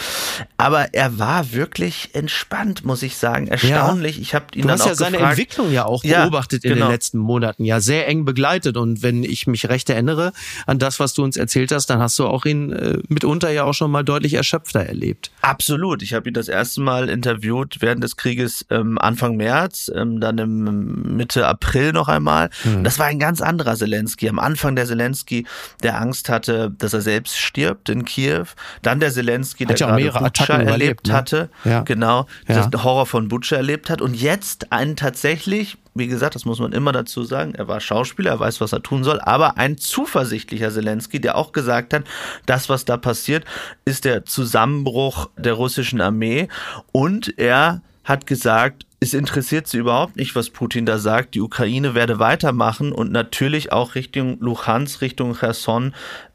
Aber 0.59 0.93
er 0.93 1.19
war 1.19 1.54
wirklich 1.54 2.11
entspannt, 2.12 2.85
muss 2.85 3.02
ich 3.02 3.16
sagen. 3.16 3.47
Erstaunlich. 3.47 4.16
Ja. 4.16 4.23
Ich 4.23 4.35
habe 4.35 4.45
ihn 4.54 4.62
du 4.62 4.69
dann 4.69 4.78
hast 4.78 4.87
ja 4.87 4.95
seine 4.95 5.16
Entwicklung 5.16 5.73
ja 5.73 5.87
auch 5.87 6.02
beobachtet 6.02 6.62
ja, 6.62 6.69
in 6.69 6.75
genau. 6.75 6.88
den 6.88 6.93
letzten 6.93 7.16
Monaten, 7.16 7.64
ja 7.64 7.81
sehr 7.81 8.07
eng 8.07 8.26
begleitet. 8.26 8.76
Und 8.76 9.02
wenn 9.02 9.25
ich 9.25 9.47
mich 9.47 9.66
recht 9.71 9.88
erinnere 9.88 10.35
an 10.66 10.78
das, 10.78 11.00
was 11.00 11.14
du 11.14 11.25
uns 11.25 11.38
erzählt 11.38 11.73
hast, 11.73 11.87
dann 11.87 12.00
hast 12.00 12.19
du 12.19 12.26
auch 12.26 12.45
ihn 12.45 12.71
äh, 12.73 12.99
mitunter 13.09 13.49
ja 13.49 13.64
auch 13.64 13.73
schon 13.73 13.90
mal 13.90 14.02
deutlich 14.02 14.35
erschöpfter 14.35 14.81
erlebt. 14.81 15.31
Absolut. 15.40 16.02
Ich 16.02 16.12
habe 16.12 16.28
ihn 16.28 16.35
das 16.35 16.49
erste 16.49 16.83
Mal 16.83 17.09
interviewt 17.09 17.76
während 17.81 18.04
des 18.04 18.19
Krieges 18.19 18.66
ähm, 18.69 18.99
Anfang 18.99 19.38
März, 19.38 19.90
ähm, 19.95 20.21
dann 20.21 20.37
im 20.37 21.16
Mitte 21.16 21.47
April 21.47 21.95
noch 21.95 22.09
einmal. 22.09 22.50
Hm. 22.64 22.85
Das 22.85 22.99
war 22.99 23.07
ein 23.07 23.19
ganz 23.19 23.40
anderer 23.40 23.75
Zelensky. 23.75 24.28
Am 24.28 24.38
Anfang 24.38 24.76
der 24.76 24.85
Zelensky 24.85 25.13
Zelensky, 25.14 25.47
der 25.83 26.00
Angst 26.00 26.28
hatte, 26.28 26.71
dass 26.78 26.92
er 26.92 27.00
selbst 27.00 27.37
stirbt 27.37 27.88
in 27.88 28.04
Kiew. 28.04 28.47
Dann 28.83 29.00
der 29.00 29.12
Zelensky, 29.12 29.66
der 29.66 29.76
gerade 29.76 30.11
Butscha 30.11 30.56
erlebt 30.56 31.09
ne? 31.09 31.12
hatte. 31.12 31.50
Ja. 31.64 31.83
Genau, 31.83 32.26
ja. 32.49 32.66
das 32.66 32.85
Horror 32.85 33.06
von 33.06 33.28
Butscha 33.28 33.56
erlebt 33.56 33.90
hat. 33.90 34.00
Und 34.00 34.14
jetzt 34.14 34.73
einen 34.73 34.97
tatsächlich 34.97 35.78
wie 35.97 36.09
gesagt, 36.09 36.35
das 36.35 36.44
muss 36.44 36.59
man 36.59 36.73
immer 36.73 36.90
dazu 36.90 37.23
sagen, 37.23 37.54
er 37.54 37.68
war 37.68 37.78
Schauspieler, 37.78 38.33
er 38.33 38.40
weiß, 38.40 38.61
was 38.61 38.73
er 38.73 38.83
tun 38.83 39.04
soll, 39.04 39.21
aber 39.21 39.59
ein 39.59 39.78
zuversichtlicher 39.78 40.73
Zelensky, 40.73 41.21
der 41.21 41.37
auch 41.37 41.52
gesagt 41.52 41.94
hat, 41.94 42.02
das, 42.47 42.68
was 42.68 42.85
da 42.85 42.97
passiert, 42.97 43.44
ist 43.85 44.04
der 44.04 44.25
Zusammenbruch 44.25 45.30
der 45.37 45.52
russischen 45.52 46.00
Armee 46.00 46.49
und 46.90 47.38
er 47.38 47.80
hat 48.04 48.26
gesagt, 48.26 48.87
es 49.00 49.12
interessiert 49.12 49.66
sie 49.66 49.78
überhaupt 49.78 50.16
nicht, 50.16 50.34
was 50.34 50.50
Putin 50.50 50.87
da 50.87 50.99
sagt. 50.99 51.34
Die 51.34 51.40
Ukraine 51.40 51.94
werde 51.94 52.18
weitermachen 52.18 52.92
und 52.92 53.12
natürlich 53.12 53.73
auch 53.73 53.94
Richtung 53.94 54.38
Luhansk, 54.40 55.02
Richtung 55.02 55.34
Cherson 55.34 55.94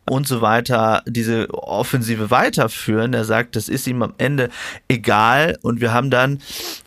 und 0.10 0.28
so 0.28 0.42
weiter 0.42 1.04
diese 1.06 1.48
Offensive 1.54 2.32
weiterführen. 2.32 3.14
Er 3.14 3.26
sagt, 3.26 3.56
das 3.56 3.70
ist 3.70 3.88
ihm 3.88 4.02
am 4.02 4.14
Ende 4.18 4.50
egal. 4.88 5.58
Und 5.62 5.82
wir 5.82 5.94
haben 5.94 6.10
dann 6.10 6.40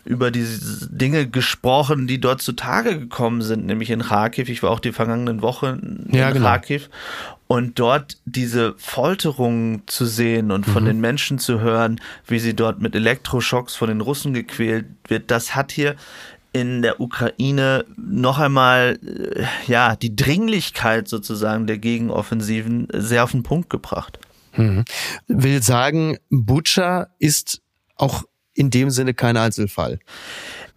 über 0.05 0.29
diese 0.29 0.89
Dinge 0.89 1.27
gesprochen, 1.27 2.07
die 2.07 2.19
dort 2.19 2.41
zutage 2.41 2.99
gekommen 2.99 3.41
sind, 3.41 3.65
nämlich 3.65 3.89
in 3.89 4.01
Kharkiv. 4.01 4.49
Ich 4.49 4.61
war 4.61 4.71
auch 4.71 4.79
die 4.79 4.91
vergangenen 4.91 5.41
Wochen 5.41 6.05
in 6.09 6.15
ja, 6.15 6.31
genau. 6.31 6.47
Kharkiv. 6.47 6.89
Und 7.47 7.79
dort 7.79 8.17
diese 8.25 8.73
Folterungen 8.77 9.83
zu 9.85 10.05
sehen 10.05 10.51
und 10.51 10.65
von 10.65 10.83
mhm. 10.83 10.87
den 10.87 11.01
Menschen 11.01 11.39
zu 11.39 11.59
hören, 11.59 12.01
wie 12.27 12.39
sie 12.39 12.55
dort 12.55 12.81
mit 12.81 12.95
Elektroschocks 12.95 13.75
von 13.75 13.89
den 13.89 14.01
Russen 14.01 14.33
gequält 14.33 14.85
wird, 15.07 15.29
das 15.29 15.55
hat 15.55 15.71
hier 15.71 15.95
in 16.53 16.83
der 16.83 17.01
Ukraine 17.01 17.85
noch 17.97 18.39
einmal 18.39 18.99
äh, 19.03 19.43
ja 19.69 19.95
die 19.95 20.15
Dringlichkeit 20.15 21.07
sozusagen 21.07 21.67
der 21.67 21.79
Gegenoffensiven 21.79 22.87
sehr 22.93 23.23
auf 23.23 23.31
den 23.31 23.43
Punkt 23.43 23.69
gebracht. 23.69 24.19
Mhm. 24.55 24.85
Will 25.27 25.61
sagen, 25.63 26.17
Butcher 26.29 27.09
ist 27.19 27.61
auch 27.95 28.23
in 28.53 28.69
dem 28.69 28.91
Sinne 28.91 29.13
kein 29.15 29.35
Einzelfall. 29.35 29.99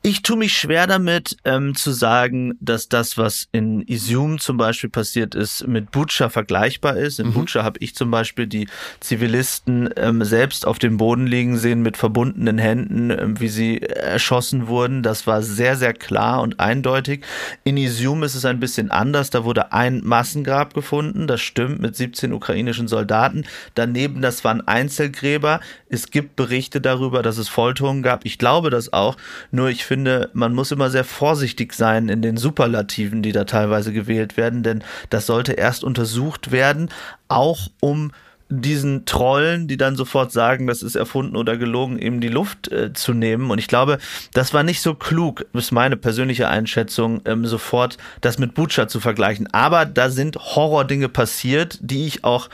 Ich 0.03 0.23
tue 0.23 0.37
mich 0.37 0.53
schwer 0.57 0.87
damit 0.87 1.37
ähm, 1.45 1.75
zu 1.75 1.91
sagen, 1.91 2.57
dass 2.61 2.89
das, 2.89 3.19
was 3.19 3.49
in 3.51 3.83
Isium 3.83 4.39
zum 4.39 4.57
Beispiel 4.57 4.89
passiert 4.89 5.35
ist, 5.35 5.67
mit 5.67 5.91
Butscha 5.91 6.29
vergleichbar 6.29 6.97
ist. 6.97 7.19
In 7.19 7.31
mhm. 7.31 7.33
Butscha 7.33 7.65
habe 7.65 7.81
ich 7.81 7.97
zum 7.97 8.13
Beispiel 8.13 8.47
die 8.47 8.69
Zivilisten 9.01 9.91
ähm, 9.97 10.23
selbst 10.23 10.65
auf 10.65 10.79
dem 10.79 10.97
Boden 10.97 11.27
liegen 11.27 11.59
sehen 11.59 11.83
mit 11.83 11.97
verbundenen 11.97 12.59
Händen, 12.59 13.11
ähm, 13.11 13.41
wie 13.41 13.49
sie 13.49 13.83
erschossen 13.83 14.69
wurden. 14.69 15.03
Das 15.03 15.27
war 15.27 15.43
sehr, 15.43 15.75
sehr 15.75 15.93
klar 15.93 16.41
und 16.41 16.61
eindeutig. 16.61 17.25
In 17.65 17.77
Isium 17.77 18.23
ist 18.23 18.37
es 18.37 18.45
ein 18.45 18.61
bisschen 18.61 18.93
anders. 18.93 19.31
Da 19.31 19.43
wurde 19.43 19.73
ein 19.73 20.03
Massengrab 20.05 20.73
gefunden, 20.73 21.27
das 21.27 21.41
stimmt, 21.41 21.81
mit 21.81 21.97
17 21.97 22.33
ukrainischen 22.33 22.87
Soldaten. 22.87 23.45
Daneben, 23.75 24.23
das 24.23 24.45
waren 24.45 24.67
Einzelgräber. 24.69 25.59
Es 25.89 26.13
gibt 26.13 26.37
Berichte 26.37 26.81
darüber, 26.81 27.23
dass 27.23 27.39
es 27.39 27.49
Folterungen 27.49 28.05
gab. 28.05 28.25
Ich 28.25 28.39
glaube 28.39 28.71
das 28.71 28.93
auch. 28.93 29.17
Nur 29.51 29.69
ich 29.69 29.85
finde, 29.87 30.31
man 30.33 30.55
muss 30.55 30.73
immer 30.73 30.91
sehr 30.91 31.05
vorsichtig 31.05 31.73
sein 31.73 32.09
in 32.09 32.23
den 32.23 32.37
Superlativen, 32.37 33.23
die 33.23 33.33
da 33.33 33.45
teilweise 33.45 33.93
gewählt 33.93 34.37
werden, 34.37 34.63
denn 34.63 34.83
das 35.11 35.27
sollte 35.27 35.53
erst 35.53 35.85
untersucht 35.85 36.51
werden, 36.53 36.91
auch 37.29 37.69
um 37.81 38.13
diesen 38.49 39.07
Trollen, 39.07 39.67
die 39.67 39.77
dann 39.77 39.97
sofort 39.97 40.31
sagen, 40.31 40.69
das 40.69 40.83
ist 40.83 40.95
erfunden 40.95 41.37
oder 41.37 41.57
gelogen, 41.57 41.99
eben 41.99 42.21
die 42.21 42.29
Luft 42.29 42.71
äh, 42.71 42.93
zu 42.93 43.13
nehmen. 43.13 43.51
Und 43.51 43.59
ich 43.59 43.67
glaube, 43.67 43.99
das 44.35 44.55
war 44.55 44.63
nicht 44.63 44.81
so 44.81 44.95
klug, 44.95 45.47
ist 45.53 45.73
meine 45.73 45.97
persönliche 45.97 46.49
Einschätzung, 46.49 47.23
ähm, 47.25 47.45
sofort 47.45 47.99
das 48.21 48.39
mit 48.39 48.55
Butscha 48.55 48.87
zu 48.87 49.01
vergleichen. 49.01 49.49
Aber 49.53 49.85
da 49.85 50.11
sind 50.11 50.37
Horrordinge 50.37 51.09
passiert, 51.09 51.79
die 51.81 52.07
ich 52.07 52.23
auch 52.23 52.49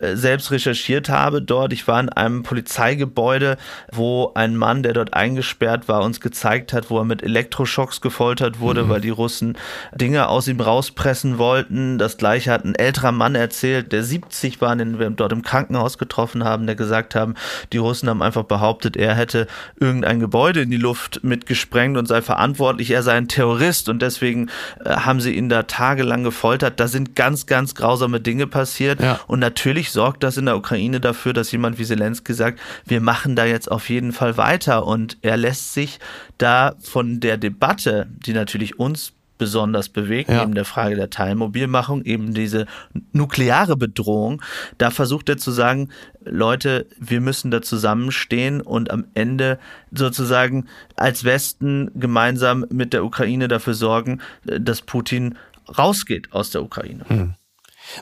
äh, 0.00 0.16
selbst 0.16 0.50
recherchiert 0.50 1.08
habe 1.08 1.40
dort. 1.40 1.72
Ich 1.72 1.88
war 1.88 1.98
in 1.98 2.10
einem 2.10 2.42
Polizeigebäude, 2.42 3.56
wo 3.90 4.32
ein 4.34 4.54
Mann, 4.54 4.82
der 4.82 4.92
dort 4.92 5.14
eingesperrt 5.14 5.88
war, 5.88 6.02
uns 6.02 6.20
gezeigt 6.20 6.74
hat, 6.74 6.90
wo 6.90 6.98
er 6.98 7.04
mit 7.04 7.22
Elektroschocks 7.22 8.02
gefoltert 8.02 8.60
wurde, 8.60 8.84
mhm. 8.84 8.88
weil 8.90 9.00
die 9.00 9.08
Russen 9.08 9.56
Dinge 9.94 10.28
aus 10.28 10.46
ihm 10.46 10.60
rauspressen 10.60 11.38
wollten. 11.38 11.96
Das 11.96 12.18
gleiche 12.18 12.50
hat 12.50 12.66
ein 12.66 12.74
älterer 12.74 13.12
Mann 13.12 13.34
erzählt, 13.34 13.92
der 13.92 14.02
70 14.02 14.60
war, 14.60 14.76
den 14.76 14.98
wir 14.98 15.08
dort 15.08 15.32
im 15.32 15.37
Krankenhaus 15.42 15.98
getroffen 15.98 16.44
haben, 16.44 16.66
der 16.66 16.74
gesagt 16.74 17.14
haben, 17.14 17.34
die 17.72 17.78
Russen 17.78 18.08
haben 18.08 18.22
einfach 18.22 18.44
behauptet, 18.44 18.96
er 18.96 19.14
hätte 19.14 19.46
irgendein 19.78 20.20
Gebäude 20.20 20.62
in 20.62 20.70
die 20.70 20.76
Luft 20.76 21.20
mitgesprengt 21.22 21.96
und 21.96 22.06
sei 22.06 22.22
verantwortlich, 22.22 22.90
er 22.90 23.02
sei 23.02 23.14
ein 23.14 23.28
Terrorist 23.28 23.88
und 23.88 24.02
deswegen 24.02 24.50
äh, 24.84 24.90
haben 24.90 25.20
sie 25.20 25.32
ihn 25.32 25.48
da 25.48 25.64
tagelang 25.64 26.24
gefoltert. 26.24 26.80
Da 26.80 26.88
sind 26.88 27.14
ganz, 27.16 27.46
ganz 27.46 27.74
grausame 27.74 28.20
Dinge 28.20 28.46
passiert 28.46 29.00
ja. 29.00 29.20
und 29.26 29.38
natürlich 29.40 29.90
sorgt 29.90 30.22
das 30.22 30.36
in 30.36 30.46
der 30.46 30.56
Ukraine 30.56 31.00
dafür, 31.00 31.32
dass 31.32 31.52
jemand 31.52 31.78
wie 31.78 31.84
Zelensky 31.84 32.34
sagt, 32.34 32.60
wir 32.84 33.00
machen 33.00 33.36
da 33.36 33.44
jetzt 33.44 33.70
auf 33.70 33.88
jeden 33.88 34.12
Fall 34.12 34.36
weiter 34.36 34.86
und 34.86 35.18
er 35.22 35.36
lässt 35.36 35.74
sich 35.74 35.98
da 36.38 36.74
von 36.80 37.20
der 37.20 37.36
Debatte, 37.36 38.08
die 38.10 38.32
natürlich 38.32 38.78
uns 38.78 39.12
besonders 39.38 39.88
bewegt, 39.88 40.28
ja. 40.28 40.40
neben 40.40 40.54
der 40.54 40.64
Frage 40.64 40.96
der 40.96 41.10
Teilmobilmachung, 41.10 42.02
eben 42.02 42.34
diese 42.34 42.66
nukleare 43.12 43.76
Bedrohung. 43.76 44.42
Da 44.76 44.90
versucht 44.90 45.28
er 45.28 45.38
zu 45.38 45.50
sagen, 45.50 45.88
Leute, 46.24 46.86
wir 46.98 47.20
müssen 47.20 47.50
da 47.50 47.62
zusammenstehen 47.62 48.60
und 48.60 48.90
am 48.90 49.06
Ende 49.14 49.58
sozusagen 49.92 50.66
als 50.96 51.24
Westen 51.24 51.90
gemeinsam 51.94 52.66
mit 52.70 52.92
der 52.92 53.04
Ukraine 53.04 53.48
dafür 53.48 53.74
sorgen, 53.74 54.20
dass 54.44 54.82
Putin 54.82 55.36
rausgeht 55.76 56.32
aus 56.32 56.50
der 56.50 56.62
Ukraine. 56.62 57.04
Hm. 57.08 57.34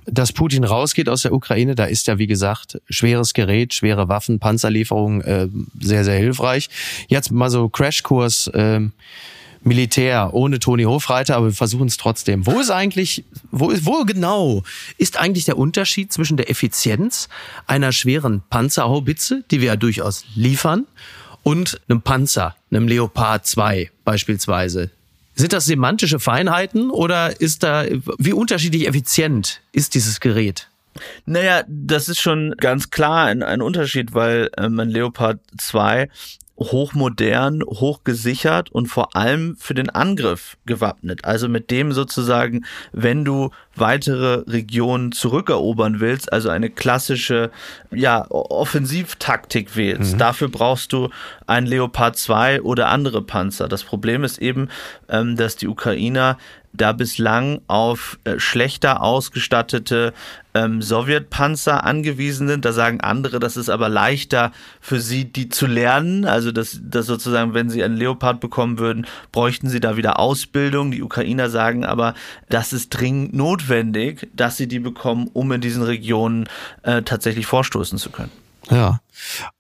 Dass 0.05 0.33
Putin 0.33 0.65
rausgeht 0.65 1.09
aus 1.09 1.23
der 1.23 1.33
Ukraine, 1.33 1.77
da 1.77 1.85
ist 1.85 2.09
ja 2.09 2.19
wie 2.19 2.27
gesagt 2.27 2.81
schweres 2.89 3.35
Gerät, 3.35 3.73
schwere 3.73 4.09
Waffen, 4.09 4.41
Panzerlieferungen 4.41 5.21
äh, 5.21 5.49
sehr, 5.81 6.05
sehr 6.05 6.19
hilfreich. 6.19 6.69
Jetzt 7.09 7.31
mal 7.31 7.51
so 7.51 7.69
Crashkurs. 7.69 8.49
Äh, 8.49 8.81
Militär 9.63 10.31
ohne 10.33 10.59
Toni 10.59 10.85
Hofreiter, 10.85 11.37
aber 11.37 11.47
wir 11.47 11.53
versuchen 11.53 11.89
es 11.89 11.97
trotzdem. 11.97 12.47
Wo 12.47 12.61
ist 12.61 12.71
eigentlich, 12.71 13.25
wo, 13.51 13.71
ist, 13.71 13.87
wo 13.87 14.05
genau 14.05 14.63
ist 14.99 15.19
eigentlich 15.19 15.45
der 15.45 15.59
Unterschied 15.59 16.13
zwischen 16.13 16.37
der 16.37 16.51
Effizienz 16.51 17.29
einer 17.67 17.93
schweren 17.93 18.43
Panzerhaubitze, 18.49 19.45
die 19.51 19.61
wir 19.61 19.69
ja 19.69 19.77
durchaus 19.77 20.25
liefern, 20.35 20.87
und 21.43 21.81
einem 21.89 22.03
Panzer, 22.03 22.57
einem 22.71 22.89
Leopard 22.89 23.47
2 23.47 23.91
beispielsweise? 24.05 24.91
Sind 25.35 25.53
das 25.53 25.67
semantische 25.67 26.19
Feinheiten 26.19 26.91
oder 26.91 27.41
ist 27.41 27.63
da, 27.63 27.85
wie 28.19 28.33
unterschiedlich 28.33 28.89
effizient 28.89 29.61
ist 29.71 29.95
dieses 29.95 30.21
Gerät? 30.21 30.69
Naja, 31.27 31.63
das 31.69 32.09
ist 32.09 32.21
schon 32.21 32.55
ganz 32.57 32.91
klar 32.91 33.27
ein, 33.27 33.43
ein 33.43 33.61
Unterschied, 33.61 34.15
weil 34.15 34.51
ähm, 34.57 34.81
ein 34.81 34.89
Leopard 34.89 35.39
2 35.59 36.09
hochmodern, 36.59 37.63
hochgesichert 37.65 38.71
und 38.73 38.87
vor 38.87 39.15
allem 39.15 39.57
für 39.59 39.75
den 39.75 39.91
Angriff 39.91 40.57
gewappnet. 40.67 41.25
Also 41.25 41.49
mit 41.49 41.71
dem 41.71 41.93
sozusagen, 41.93 42.65
wenn 42.93 43.25
du 43.25 43.51
weitere 43.77 44.43
Regionen 44.51 45.13
zurückerobern 45.13 46.01
willst, 46.01 46.33
also 46.33 46.49
eine 46.49 46.71
klassische 46.71 47.51
ja, 47.91 48.27
Offensivtaktik 48.31 49.77
wählst. 49.77 50.15
Mhm. 50.15 50.19
Dafür 50.19 50.49
brauchst 50.49 50.93
du 50.93 51.11
ein 51.47 51.67
Leopard 51.67 52.17
2 52.17 52.63
oder 52.63 52.89
andere 52.89 53.23
Panzer. 53.23 53.69
Das 53.69 53.85
Problem 53.85 54.25
ist 54.25 54.39
eben, 54.39 54.69
ähm, 55.09 55.37
dass 55.37 55.57
die 55.57 55.69
Ukrainer 55.69 56.39
da 56.77 56.93
bislang 56.93 57.61
auf 57.67 58.19
äh, 58.25 58.39
schlechter 58.39 59.03
ausgestattete 59.03 60.13
ähm, 60.55 60.81
Sowjetpanzer 60.83 61.85
angewiesen 61.85 62.49
sind. 62.49 62.65
Da 62.65 62.73
sagen 62.73 63.01
andere, 63.01 63.39
das 63.39 63.57
ist 63.57 63.69
aber 63.69 63.89
leichter 63.89 64.53
für 64.81 65.01
sie, 65.01 65.25
die 65.25 65.49
zu 65.49 65.67
lernen. 65.67 66.25
Also 66.25 66.53
dass, 66.53 66.81
dass 66.83 67.07
sozusagen, 67.07 67.55
wenn 67.55 67.71
sie 67.71 67.83
einen 67.83 67.97
Leopard 67.97 68.41
bekommen 68.41 68.79
würden, 68.79 69.07
bräuchten 69.33 69.69
sie 69.69 69.81
da 69.81 69.97
wieder 69.97 70.19
Ausbildung. 70.19 70.91
Die 70.91 71.03
Ukrainer 71.03 71.51
sagen 71.51 71.85
aber, 71.85 72.15
das 72.49 72.73
ist 72.73 72.91
dringend 72.91 73.35
notwendig, 73.35 73.66
dass 74.35 74.57
sie 74.57 74.69
die 74.69 74.79
bekommen, 74.79 75.29
um 75.33 75.53
in 75.53 75.61
diesen 75.61 75.83
Regionen 75.83 76.49
äh, 76.83 77.03
tatsächlich 77.03 77.47
vorstoßen 77.47 77.99
zu 77.99 78.11
können. 78.11 78.33
Ja. 78.71 79.01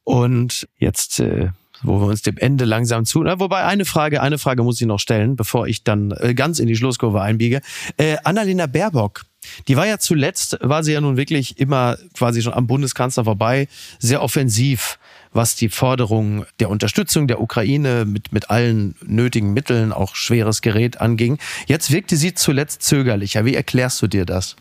Und 0.05 0.67
jetzt 0.79 1.21
äh 1.21 1.51
wo 1.83 2.01
wir 2.01 2.07
uns 2.07 2.23
dem 2.23 2.37
Ende 2.37 2.65
langsam 2.65 3.05
zu. 3.05 3.23
Na, 3.23 3.39
wobei 3.39 3.65
eine 3.65 3.85
Frage, 3.85 4.23
eine 4.23 4.39
Frage 4.39 4.63
muss 4.63 4.81
ich 4.81 4.87
noch 4.87 5.01
stellen, 5.01 5.37
bevor 5.37 5.67
ich 5.67 5.85
dann 5.85 6.11
äh, 6.13 6.35
ganz 6.35 6.59
in 6.59 6.67
die 6.67 6.77
Schlusskurve 6.77 7.21
einbiege. 7.21 7.61
Äh, 7.97 8.17
Annalena 8.25 8.67
Baerbock, 8.67 9.25
die 9.69 9.77
war 9.77 9.87
ja 9.87 9.99
zuletzt, 9.99 10.59
war 10.61 10.83
sie 10.83 10.93
ja 10.93 11.01
nun 11.01 11.17
wirklich 11.17 11.59
immer 11.59 11.97
quasi 12.15 12.43
schon 12.43 12.55
am 12.55 12.67
Bundeskanzler 12.67 13.25
vorbei, 13.25 13.69
sehr 13.99 14.23
offensiv, 14.23 14.99
was 15.37 15.55
die 15.55 15.69
Forderung 15.69 16.45
der 16.61 16.71
Unterstützung 16.71 17.28
der 17.28 17.40
Ukraine 17.40 18.05
mit, 18.05 18.33
mit 18.33 18.50
allen 18.50 18.95
nötigen 19.05 19.52
Mitteln, 19.52 19.93
auch 19.93 20.14
schweres 20.14 20.62
Gerät 20.62 21.00
anging. 21.00 21.38
Jetzt 21.66 21.93
wirkte 21.93 22.16
sie 22.16 22.35
zuletzt 22.35 22.83
zögerlicher. 22.83 23.45
Wie 23.45 23.55
erklärst 23.55 24.02
du 24.02 24.07
dir 24.07 24.25
das? 24.25 24.57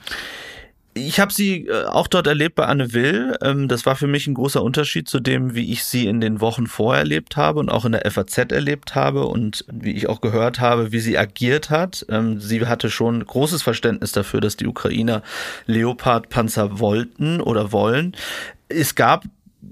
Ich 0.97 1.19
habe 1.19 1.33
sie 1.33 1.67
äh, 1.67 1.83
auch 1.87 2.07
dort 2.07 2.25
erlebt 2.25 2.55
bei 2.55 2.67
Anne 2.67 2.93
Will. 2.93 3.35
Ähm, 3.41 3.67
das 3.67 3.85
war 3.85 3.97
für 3.97 4.07
mich 4.07 4.27
ein 4.27 4.33
großer 4.33 4.63
Unterschied 4.63 5.09
zu 5.09 5.19
dem, 5.19 5.53
wie 5.53 5.73
ich 5.73 5.83
sie 5.83 6.07
in 6.07 6.21
den 6.21 6.39
Wochen 6.39 6.67
vorher 6.67 7.01
erlebt 7.01 7.35
habe 7.35 7.59
und 7.59 7.69
auch 7.69 7.83
in 7.83 7.91
der 7.91 8.09
FAZ 8.09 8.37
erlebt 8.37 8.95
habe 8.95 9.25
und 9.25 9.65
wie 9.69 9.91
ich 9.91 10.07
auch 10.07 10.21
gehört 10.21 10.61
habe, 10.61 10.93
wie 10.93 11.01
sie 11.01 11.17
agiert 11.17 11.69
hat. 11.69 12.05
Ähm, 12.07 12.39
sie 12.39 12.65
hatte 12.65 12.89
schon 12.89 13.25
großes 13.25 13.61
Verständnis 13.61 14.13
dafür, 14.13 14.39
dass 14.39 14.55
die 14.55 14.67
Ukrainer 14.67 15.21
Leopard-Panzer 15.65 16.79
wollten 16.79 17.41
oder 17.41 17.73
wollen. 17.73 18.15
Es 18.69 18.95
gab 18.95 19.25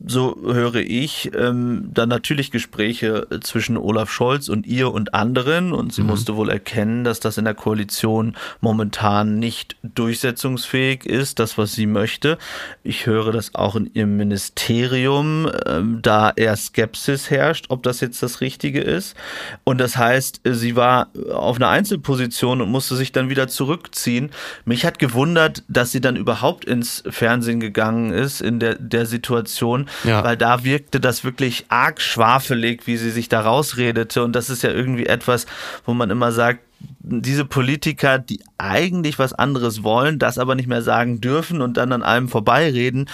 so 0.06 0.38
höre 0.44 0.76
ich, 0.76 1.32
ähm, 1.36 1.90
dann 1.94 2.10
natürlich 2.10 2.52
Gespräche 2.52 3.28
zwischen 3.42 3.78
Olaf 3.78 4.12
Scholz 4.12 4.50
und 4.50 4.68
ihr 4.68 4.92
und 4.92 5.14
anderen. 5.14 5.72
Und 5.72 5.94
sie 5.94 6.02
mhm. 6.02 6.08
musste 6.08 6.36
wohl 6.36 6.50
erkennen, 6.50 7.04
dass 7.04 7.20
das 7.20 7.38
in 7.38 7.46
der 7.46 7.54
Koalition 7.54 8.36
momentan 8.62 9.40
nicht 9.40 9.76
durchsetzungsfähig 9.84 11.06
ist, 11.06 11.40
das, 11.40 11.58
was 11.58 11.74
sie 11.74 11.86
möchte. 11.86 12.38
Ich 12.84 13.06
höre 13.06 13.32
das 13.32 13.56
auch 13.56 13.76
in 13.76 13.90
ihrem 13.94 14.18
Ministerium, 14.18 15.50
ähm, 15.66 16.00
da 16.02 16.32
eher 16.36 16.56
Skepsis 16.56 17.30
herrscht, 17.30 17.66
ob 17.70 17.84
das 17.84 18.02
jetzt 18.02 18.22
das 18.22 18.42
Richtige 18.42 18.82
ist. 18.82 19.16
Und 19.64 19.80
das 19.80 19.98
heißt, 19.98 20.42
sie 20.44 20.76
war 20.76 21.10
auf 21.32 21.56
einer 21.56 21.70
Einzelposition 21.70 22.62
und 22.62 22.70
musste 22.70 22.96
sich 22.96 23.12
dann 23.12 23.30
wieder 23.30 23.48
zurückziehen. 23.48 24.32
Mich 24.66 24.86
hat 24.86 25.00
gewundert, 25.00 25.64
dass 25.68 25.92
sie 25.92 26.02
dann 26.02 26.16
überhaupt 26.16 26.66
ins 26.66 27.04
Fernsehen 27.10 27.60
gegangen 27.60 28.12
ist 28.12 28.42
in 28.42 28.60
der, 28.60 28.76
der 28.76 29.06
Situation 29.06 29.83
ja. 30.04 30.24
weil 30.24 30.38
da 30.38 30.64
wirkte 30.64 31.00
das 31.00 31.24
wirklich 31.24 31.66
arg 31.70 32.02
schwafelig, 32.02 32.88
wie 32.88 32.98
sie 32.98 33.12
sich 33.12 33.30
da 33.30 33.42
rausredete. 33.42 34.24
Und 34.24 34.36
das 34.36 34.50
ist 34.50 34.64
ja 34.64 34.72
irgendwie 34.72 35.06
etwas, 35.06 35.46
wo 35.86 35.94
man 35.94 36.10
immer 36.10 36.32
sagt, 36.32 36.60
diese 37.00 37.46
Politiker, 37.46 38.20
die 38.20 38.42
eigentlich 38.58 39.20
was 39.20 39.34
anderes 39.34 39.84
wollen, 39.84 40.20
das 40.20 40.38
aber 40.38 40.56
nicht 40.56 40.68
mehr 40.68 40.82
sagen 40.82 41.22
dürfen 41.22 41.62
und 41.62 41.78
dann 41.78 41.92
an 41.92 42.04
allem 42.04 42.30
vorbeireden, 42.30 43.10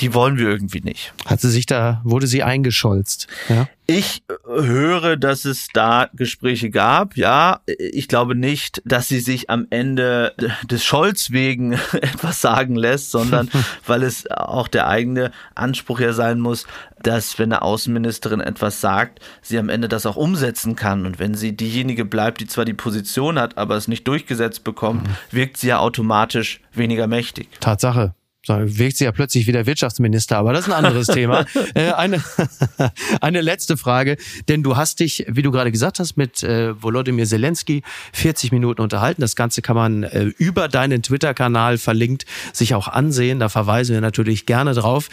die 0.00 0.14
wollen 0.14 0.38
wir 0.38 0.48
irgendwie 0.48 0.80
nicht. 0.80 1.12
Hat 1.26 1.40
sie 1.40 1.50
sich 1.50 1.66
da, 1.66 2.00
wurde 2.04 2.26
sie 2.26 2.42
eingescholzt? 2.42 3.26
Ja? 3.48 3.68
Ich 3.90 4.22
höre, 4.46 5.16
dass 5.16 5.46
es 5.46 5.68
da 5.72 6.10
Gespräche 6.12 6.68
gab. 6.68 7.16
Ja, 7.16 7.60
ich 7.66 8.06
glaube 8.06 8.34
nicht, 8.34 8.82
dass 8.84 9.08
sie 9.08 9.20
sich 9.20 9.48
am 9.48 9.66
Ende 9.70 10.34
des 10.70 10.84
Scholz 10.84 11.30
wegen 11.30 11.72
etwas 11.92 12.42
sagen 12.42 12.76
lässt, 12.76 13.10
sondern 13.10 13.48
weil 13.86 14.02
es 14.02 14.30
auch 14.30 14.68
der 14.68 14.88
eigene 14.88 15.30
Anspruch 15.54 16.00
ja 16.00 16.12
sein 16.12 16.38
muss, 16.38 16.66
dass 17.02 17.38
wenn 17.38 17.50
eine 17.50 17.62
Außenministerin 17.62 18.40
etwas 18.40 18.82
sagt, 18.82 19.20
sie 19.40 19.58
am 19.58 19.70
Ende 19.70 19.88
das 19.88 20.04
auch 20.04 20.16
umsetzen 20.16 20.76
kann. 20.76 21.06
Und 21.06 21.18
wenn 21.18 21.34
sie 21.34 21.56
diejenige 21.56 22.04
bleibt, 22.04 22.42
die 22.42 22.46
zwar 22.46 22.66
die 22.66 22.74
Position 22.74 23.38
hat, 23.38 23.56
aber 23.56 23.76
es 23.76 23.88
nicht 23.88 24.06
durchgesetzt 24.06 24.64
bekommt, 24.64 25.08
mhm. 25.08 25.12
wirkt 25.30 25.56
sie 25.56 25.68
ja 25.68 25.78
automatisch 25.78 26.60
weniger 26.74 27.06
mächtig. 27.06 27.48
Tatsache. 27.60 28.14
So, 28.48 28.54
wirkt 28.64 28.96
sie 28.96 29.04
ja 29.04 29.12
plötzlich 29.12 29.46
wieder 29.46 29.66
Wirtschaftsminister, 29.66 30.38
aber 30.38 30.54
das 30.54 30.66
ist 30.66 30.72
ein 30.72 30.84
anderes 30.86 31.06
Thema. 31.08 31.44
Äh, 31.74 31.92
eine, 31.92 32.24
eine 33.20 33.42
letzte 33.42 33.76
Frage, 33.76 34.16
denn 34.48 34.62
du 34.62 34.74
hast 34.74 35.00
dich, 35.00 35.26
wie 35.28 35.42
du 35.42 35.50
gerade 35.50 35.70
gesagt 35.70 35.98
hast, 35.98 36.16
mit 36.16 36.42
äh, 36.42 36.82
Volodymyr 36.82 37.26
Zelensky 37.26 37.82
40 38.14 38.50
Minuten 38.50 38.80
unterhalten. 38.80 39.20
Das 39.20 39.36
Ganze 39.36 39.60
kann 39.60 39.76
man 39.76 40.02
äh, 40.02 40.30
über 40.38 40.68
deinen 40.68 41.02
Twitter-Kanal 41.02 41.76
verlinkt 41.76 42.24
sich 42.54 42.74
auch 42.74 42.88
ansehen. 42.88 43.38
Da 43.38 43.50
verweisen 43.50 43.92
wir 43.92 44.00
natürlich 44.00 44.46
gerne 44.46 44.72
drauf. 44.72 45.10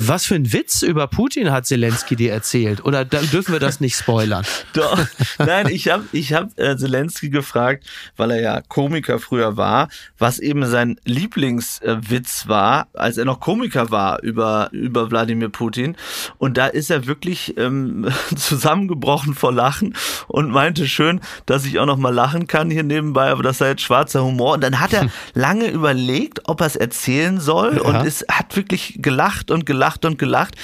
Was 0.00 0.26
für 0.26 0.36
ein 0.36 0.52
Witz 0.52 0.82
über 0.82 1.08
Putin 1.08 1.50
hat 1.50 1.66
Zelensky 1.66 2.14
dir 2.14 2.32
erzählt? 2.32 2.84
Oder 2.84 3.04
dürfen 3.04 3.52
wir 3.52 3.58
das 3.58 3.80
nicht 3.80 3.96
spoilern? 3.96 4.44
Doch. 4.72 4.96
Nein, 5.38 5.66
ich 5.70 5.88
habe 5.88 6.04
ich 6.12 6.32
hab, 6.32 6.56
äh, 6.56 6.76
Zelensky 6.76 7.30
gefragt, 7.30 7.84
weil 8.16 8.30
er 8.30 8.40
ja 8.40 8.60
Komiker 8.60 9.18
früher 9.18 9.56
war, 9.56 9.88
was 10.16 10.38
eben 10.38 10.64
sein 10.66 11.00
Lieblingswitz 11.04 12.44
äh, 12.44 12.48
war, 12.48 12.86
als 12.92 13.16
er 13.16 13.24
noch 13.24 13.40
Komiker 13.40 13.90
war 13.90 14.22
über, 14.22 14.68
über 14.70 15.10
Wladimir 15.10 15.48
Putin. 15.48 15.96
Und 16.38 16.58
da 16.58 16.68
ist 16.68 16.90
er 16.90 17.08
wirklich 17.08 17.56
ähm, 17.58 18.08
zusammengebrochen 18.36 19.34
vor 19.34 19.52
Lachen 19.52 19.96
und 20.28 20.52
meinte 20.52 20.86
schön, 20.86 21.20
dass 21.44 21.64
ich 21.64 21.80
auch 21.80 21.86
noch 21.86 21.98
mal 21.98 22.14
lachen 22.14 22.46
kann 22.46 22.70
hier 22.70 22.84
nebenbei, 22.84 23.30
aber 23.32 23.42
das 23.42 23.58
sei 23.58 23.70
jetzt 23.70 23.82
schwarzer 23.82 24.22
Humor. 24.22 24.54
Und 24.54 24.60
dann 24.62 24.78
hat 24.78 24.92
er 24.92 25.08
lange 25.34 25.66
überlegt, 25.66 26.42
ob 26.44 26.60
er 26.60 26.68
es 26.68 26.76
erzählen 26.76 27.40
soll 27.40 27.78
ja. 27.78 27.82
und 27.82 28.06
es 28.06 28.24
hat 28.30 28.54
wirklich 28.54 28.98
gelacht 29.02 29.50
und 29.50 29.66
gelacht 29.66 29.87
gelacht 29.88 30.04
und 30.04 30.18
gelacht, 30.18 30.54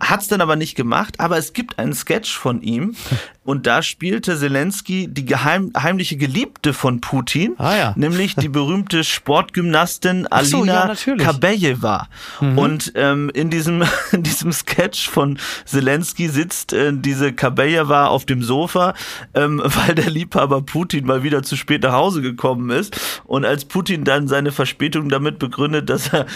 hat 0.00 0.22
es 0.22 0.28
dann 0.28 0.40
aber 0.40 0.56
nicht 0.56 0.74
gemacht. 0.74 1.20
Aber 1.20 1.38
es 1.38 1.52
gibt 1.52 1.78
einen 1.78 1.94
Sketch 1.94 2.36
von 2.36 2.62
ihm 2.62 2.96
und 3.44 3.66
da 3.66 3.82
spielte 3.82 4.38
Zelensky 4.38 5.08
die 5.08 5.24
geheim, 5.24 5.72
heimliche 5.76 6.16
Geliebte 6.16 6.72
von 6.72 7.00
Putin, 7.00 7.54
ah, 7.58 7.76
ja. 7.76 7.92
nämlich 7.96 8.36
die 8.36 8.48
berühmte 8.48 9.02
Sportgymnastin 9.02 10.28
Alina 10.28 10.94
so, 10.94 11.10
ja, 11.10 11.16
Kabejeva. 11.16 12.08
Mhm. 12.40 12.58
Und 12.58 12.92
ähm, 12.94 13.30
in, 13.34 13.50
diesem, 13.50 13.82
in 14.12 14.22
diesem 14.22 14.52
Sketch 14.52 15.08
von 15.08 15.38
Zelensky 15.64 16.28
sitzt 16.28 16.72
äh, 16.72 16.92
diese 16.94 17.32
Kabejeva 17.32 18.06
auf 18.06 18.26
dem 18.26 18.44
Sofa, 18.44 18.94
ähm, 19.34 19.60
weil 19.64 19.96
der 19.96 20.10
Liebhaber 20.10 20.62
Putin 20.62 21.06
mal 21.06 21.24
wieder 21.24 21.42
zu 21.42 21.56
spät 21.56 21.82
nach 21.82 21.94
Hause 21.94 22.22
gekommen 22.22 22.70
ist. 22.70 23.00
Und 23.24 23.44
als 23.44 23.64
Putin 23.64 24.04
dann 24.04 24.28
seine 24.28 24.52
Verspätung 24.52 25.08
damit 25.08 25.40
begründet, 25.40 25.90
dass 25.90 26.12
er 26.12 26.26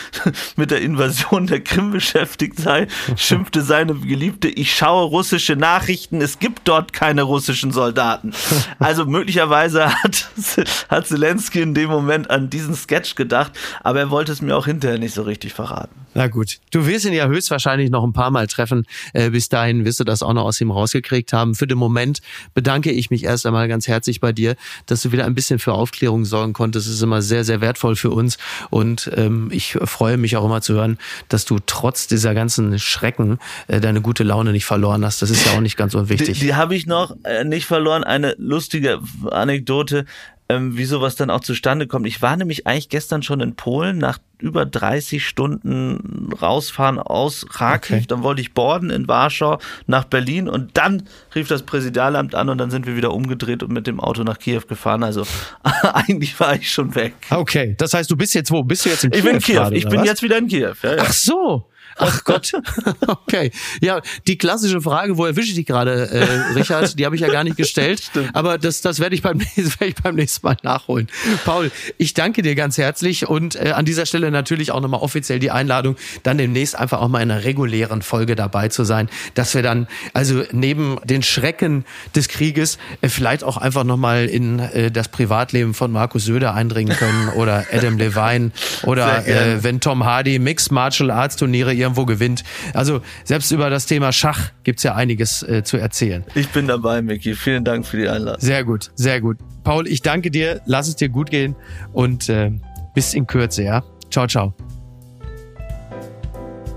mit 0.56 0.72
der 0.72 0.80
Invasion 0.80 1.46
der 1.46 1.60
Krim 1.60 1.92
beschäftigt 1.92 2.58
sei, 2.58 2.88
schimpfte 3.14 3.62
seine 3.62 3.94
Geliebte, 3.94 4.48
ich 4.48 4.74
schaue 4.74 5.04
russische 5.04 5.54
Nachrichten, 5.54 6.20
es 6.20 6.40
gibt 6.40 6.66
dort 6.66 6.95
keine 6.96 7.22
russischen 7.22 7.72
Soldaten. 7.72 8.32
Also 8.78 9.04
möglicherweise 9.04 9.92
hat, 10.02 10.30
hat 10.88 11.06
Zelensky 11.06 11.60
in 11.60 11.74
dem 11.74 11.90
Moment 11.90 12.30
an 12.30 12.48
diesen 12.48 12.74
Sketch 12.74 13.14
gedacht, 13.14 13.52
aber 13.84 14.00
er 14.00 14.10
wollte 14.10 14.32
es 14.32 14.40
mir 14.40 14.56
auch 14.56 14.64
hinterher 14.64 14.98
nicht 14.98 15.14
so 15.14 15.22
richtig 15.22 15.52
verraten. 15.52 16.05
Na 16.16 16.28
gut, 16.28 16.60
du 16.70 16.86
wirst 16.86 17.04
ihn 17.04 17.12
ja 17.12 17.26
höchstwahrscheinlich 17.26 17.90
noch 17.90 18.02
ein 18.02 18.14
paar 18.14 18.30
Mal 18.30 18.46
treffen. 18.46 18.86
Äh, 19.12 19.28
bis 19.28 19.50
dahin 19.50 19.84
wirst 19.84 20.00
du 20.00 20.04
das 20.04 20.22
auch 20.22 20.32
noch 20.32 20.44
aus 20.44 20.58
ihm 20.62 20.70
rausgekriegt 20.70 21.34
haben. 21.34 21.54
Für 21.54 21.66
den 21.66 21.76
Moment 21.76 22.22
bedanke 22.54 22.90
ich 22.90 23.10
mich 23.10 23.24
erst 23.24 23.44
einmal 23.44 23.68
ganz 23.68 23.86
herzlich 23.86 24.18
bei 24.18 24.32
dir, 24.32 24.56
dass 24.86 25.02
du 25.02 25.12
wieder 25.12 25.26
ein 25.26 25.34
bisschen 25.34 25.58
für 25.58 25.74
Aufklärung 25.74 26.24
sorgen 26.24 26.54
konntest. 26.54 26.86
Das 26.86 26.94
ist 26.94 27.02
immer 27.02 27.20
sehr, 27.20 27.44
sehr 27.44 27.60
wertvoll 27.60 27.96
für 27.96 28.08
uns. 28.08 28.38
Und 28.70 29.10
ähm, 29.14 29.50
ich 29.52 29.76
freue 29.84 30.16
mich 30.16 30.38
auch 30.38 30.44
immer 30.46 30.62
zu 30.62 30.72
hören, 30.72 30.96
dass 31.28 31.44
du 31.44 31.58
trotz 31.66 32.06
dieser 32.06 32.32
ganzen 32.32 32.78
Schrecken 32.78 33.38
äh, 33.68 33.78
deine 33.82 34.00
gute 34.00 34.24
Laune 34.24 34.52
nicht 34.52 34.64
verloren 34.64 35.04
hast. 35.04 35.20
Das 35.20 35.28
ist 35.28 35.44
ja 35.44 35.52
auch 35.52 35.60
nicht 35.60 35.76
ganz 35.76 35.94
unwichtig. 35.94 36.38
Die, 36.38 36.46
die 36.46 36.54
habe 36.54 36.74
ich 36.74 36.86
noch 36.86 37.14
äh, 37.24 37.44
nicht 37.44 37.66
verloren. 37.66 38.04
Eine 38.04 38.34
lustige 38.38 39.00
Anekdote, 39.30 40.06
ähm, 40.48 40.76
wie 40.76 40.84
sowas 40.84 41.16
dann 41.16 41.30
auch 41.30 41.40
zustande 41.40 41.86
kommt. 41.86 42.06
Ich 42.06 42.22
war 42.22 42.36
nämlich 42.36 42.66
eigentlich 42.66 42.88
gestern 42.88 43.22
schon 43.22 43.40
in 43.40 43.56
Polen 43.56 43.98
nach 43.98 44.18
über 44.38 44.66
30 44.66 45.26
Stunden 45.26 46.30
rausfahren 46.40 46.98
aus 46.98 47.46
Kharkiv. 47.48 47.96
Okay. 47.96 48.04
Dann 48.06 48.22
wollte 48.22 48.42
ich 48.42 48.52
borden 48.52 48.90
in 48.90 49.08
Warschau 49.08 49.58
nach 49.86 50.04
Berlin 50.04 50.48
und 50.48 50.76
dann 50.76 51.08
rief 51.34 51.48
das 51.48 51.62
Präsidialamt 51.62 52.34
an 52.34 52.48
und 52.48 52.58
dann 52.58 52.70
sind 52.70 52.86
wir 52.86 52.96
wieder 52.96 53.12
umgedreht 53.12 53.62
und 53.62 53.72
mit 53.72 53.86
dem 53.86 53.98
Auto 53.98 54.22
nach 54.22 54.38
Kiew 54.38 54.62
gefahren. 54.68 55.02
Also 55.02 55.26
eigentlich 55.82 56.38
war 56.38 56.54
ich 56.54 56.70
schon 56.70 56.94
weg. 56.94 57.14
Okay, 57.30 57.74
das 57.78 57.94
heißt, 57.94 58.10
du 58.10 58.16
bist 58.16 58.34
jetzt 58.34 58.50
wo? 58.50 58.62
Bist 58.62 58.84
du 58.84 58.90
jetzt 58.90 59.04
in 59.04 59.10
Kiew? 59.10 59.18
Ich 59.18 59.24
bin 59.24 59.34
in 59.36 59.40
Kiew. 59.40 59.54
Gerade, 59.54 59.76
ich 59.76 59.88
bin 59.88 60.00
was? 60.00 60.06
jetzt 60.06 60.22
wieder 60.22 60.38
in 60.38 60.48
Kiew. 60.48 60.74
Ja, 60.82 60.96
ja. 60.96 61.02
Ach 61.02 61.12
so. 61.12 61.66
Ach 61.98 62.24
Gott. 62.24 62.52
Okay. 63.06 63.50
Ja, 63.80 64.00
die 64.26 64.38
klassische 64.38 64.80
Frage, 64.80 65.16
wo 65.16 65.26
erwische 65.26 65.48
ich 65.48 65.54
dich 65.54 65.66
gerade, 65.66 66.08
äh, 66.10 66.24
Richard, 66.54 66.98
die 66.98 67.04
habe 67.04 67.14
ich 67.16 67.22
ja 67.22 67.28
gar 67.28 67.44
nicht 67.44 67.56
gestellt. 67.56 68.00
Stimmt. 68.10 68.34
Aber 68.34 68.58
das, 68.58 68.80
das 68.80 69.00
werde 69.00 69.14
ich, 69.14 69.22
beim, 69.22 69.40
werd 69.56 69.80
ich 69.80 69.94
beim 69.96 70.14
nächsten 70.14 70.46
Mal 70.46 70.56
nachholen. 70.62 71.08
Paul, 71.44 71.70
ich 71.98 72.14
danke 72.14 72.42
dir 72.42 72.54
ganz 72.54 72.78
herzlich 72.78 73.28
und 73.28 73.56
äh, 73.56 73.72
an 73.72 73.84
dieser 73.84 74.06
Stelle 74.06 74.30
natürlich 74.30 74.70
auch 74.70 74.80
nochmal 74.80 75.00
offiziell 75.00 75.38
die 75.38 75.50
Einladung, 75.50 75.96
dann 76.22 76.38
demnächst 76.38 76.76
einfach 76.76 77.00
auch 77.00 77.08
mal 77.08 77.20
in 77.20 77.30
einer 77.30 77.44
regulären 77.44 78.02
Folge 78.02 78.36
dabei 78.36 78.68
zu 78.68 78.84
sein, 78.84 79.08
dass 79.34 79.54
wir 79.54 79.62
dann 79.62 79.88
also 80.12 80.44
neben 80.52 80.98
den 81.04 81.22
Schrecken 81.22 81.84
des 82.14 82.28
Krieges 82.28 82.78
äh, 83.00 83.08
vielleicht 83.08 83.44
auch 83.44 83.56
einfach 83.56 83.84
nochmal 83.84 84.26
in 84.26 84.58
äh, 84.58 84.90
das 84.90 85.08
Privatleben 85.08 85.74
von 85.74 85.92
Markus 85.92 86.24
Söder 86.24 86.54
eindringen 86.54 86.96
können 86.96 87.28
oder 87.30 87.66
Adam 87.72 87.98
Levine 87.98 88.50
oder 88.82 89.26
äh, 89.26 89.62
wenn 89.62 89.80
Tom 89.80 90.04
Hardy 90.04 90.38
Mixed 90.38 90.72
Martial 90.72 91.10
Arts 91.10 91.36
Turniere 91.36 91.72
irgendwo 91.86 92.04
gewinnt. 92.04 92.44
Also 92.74 93.00
selbst 93.24 93.50
über 93.52 93.70
das 93.70 93.86
Thema 93.86 94.12
Schach 94.12 94.50
gibt's 94.64 94.82
ja 94.82 94.94
einiges 94.94 95.42
äh, 95.42 95.62
zu 95.64 95.76
erzählen. 95.76 96.24
Ich 96.34 96.48
bin 96.48 96.66
dabei, 96.66 97.02
Micky. 97.02 97.34
Vielen 97.34 97.64
Dank 97.64 97.86
für 97.86 97.96
die 97.96 98.08
Einladung. 98.08 98.40
Sehr 98.40 98.64
gut, 98.64 98.90
sehr 98.94 99.20
gut. 99.20 99.38
Paul, 99.64 99.86
ich 99.86 100.02
danke 100.02 100.30
dir. 100.30 100.60
Lass 100.66 100.88
es 100.88 100.96
dir 100.96 101.08
gut 101.08 101.30
gehen 101.30 101.56
und 101.92 102.28
äh, 102.28 102.52
bis 102.94 103.14
in 103.14 103.26
Kürze, 103.26 103.62
ja? 103.62 103.82
Ciao, 104.10 104.26
ciao. 104.26 104.54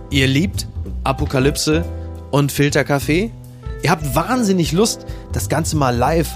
Ihr 0.10 0.28
liebt 0.28 0.68
Apokalypse 1.04 1.86
und 2.32 2.52
Filterkaffee? 2.52 3.32
Ihr 3.82 3.92
habt 3.92 4.16
wahnsinnig 4.16 4.72
Lust, 4.72 5.06
das 5.32 5.50
Ganze 5.50 5.78
mal 5.78 5.96
live 5.96 6.36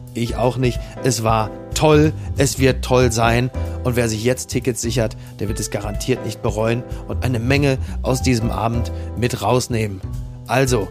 ich 0.13 0.35
auch 0.35 0.57
nicht. 0.57 0.79
Es 1.03 1.23
war 1.23 1.49
toll, 1.73 2.13
es 2.37 2.59
wird 2.59 2.83
toll 2.83 3.11
sein. 3.11 3.49
Und 3.83 3.95
wer 3.95 4.09
sich 4.09 4.23
jetzt 4.23 4.49
Tickets 4.49 4.81
sichert, 4.81 5.17
der 5.39 5.47
wird 5.47 5.59
es 5.59 5.71
garantiert 5.71 6.25
nicht 6.25 6.41
bereuen 6.41 6.83
und 7.07 7.23
eine 7.23 7.39
Menge 7.39 7.77
aus 8.01 8.21
diesem 8.21 8.51
Abend 8.51 8.91
mit 9.17 9.41
rausnehmen. 9.41 10.01
Also, 10.47 10.87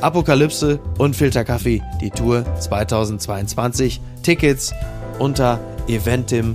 Apokalypse 0.00 0.80
und 0.98 1.14
Filterkaffee, 1.14 1.82
die 2.00 2.10
Tour 2.10 2.44
2022. 2.58 4.00
Tickets 4.22 4.74
unter 5.18 5.60
eventim.de. 5.86 6.54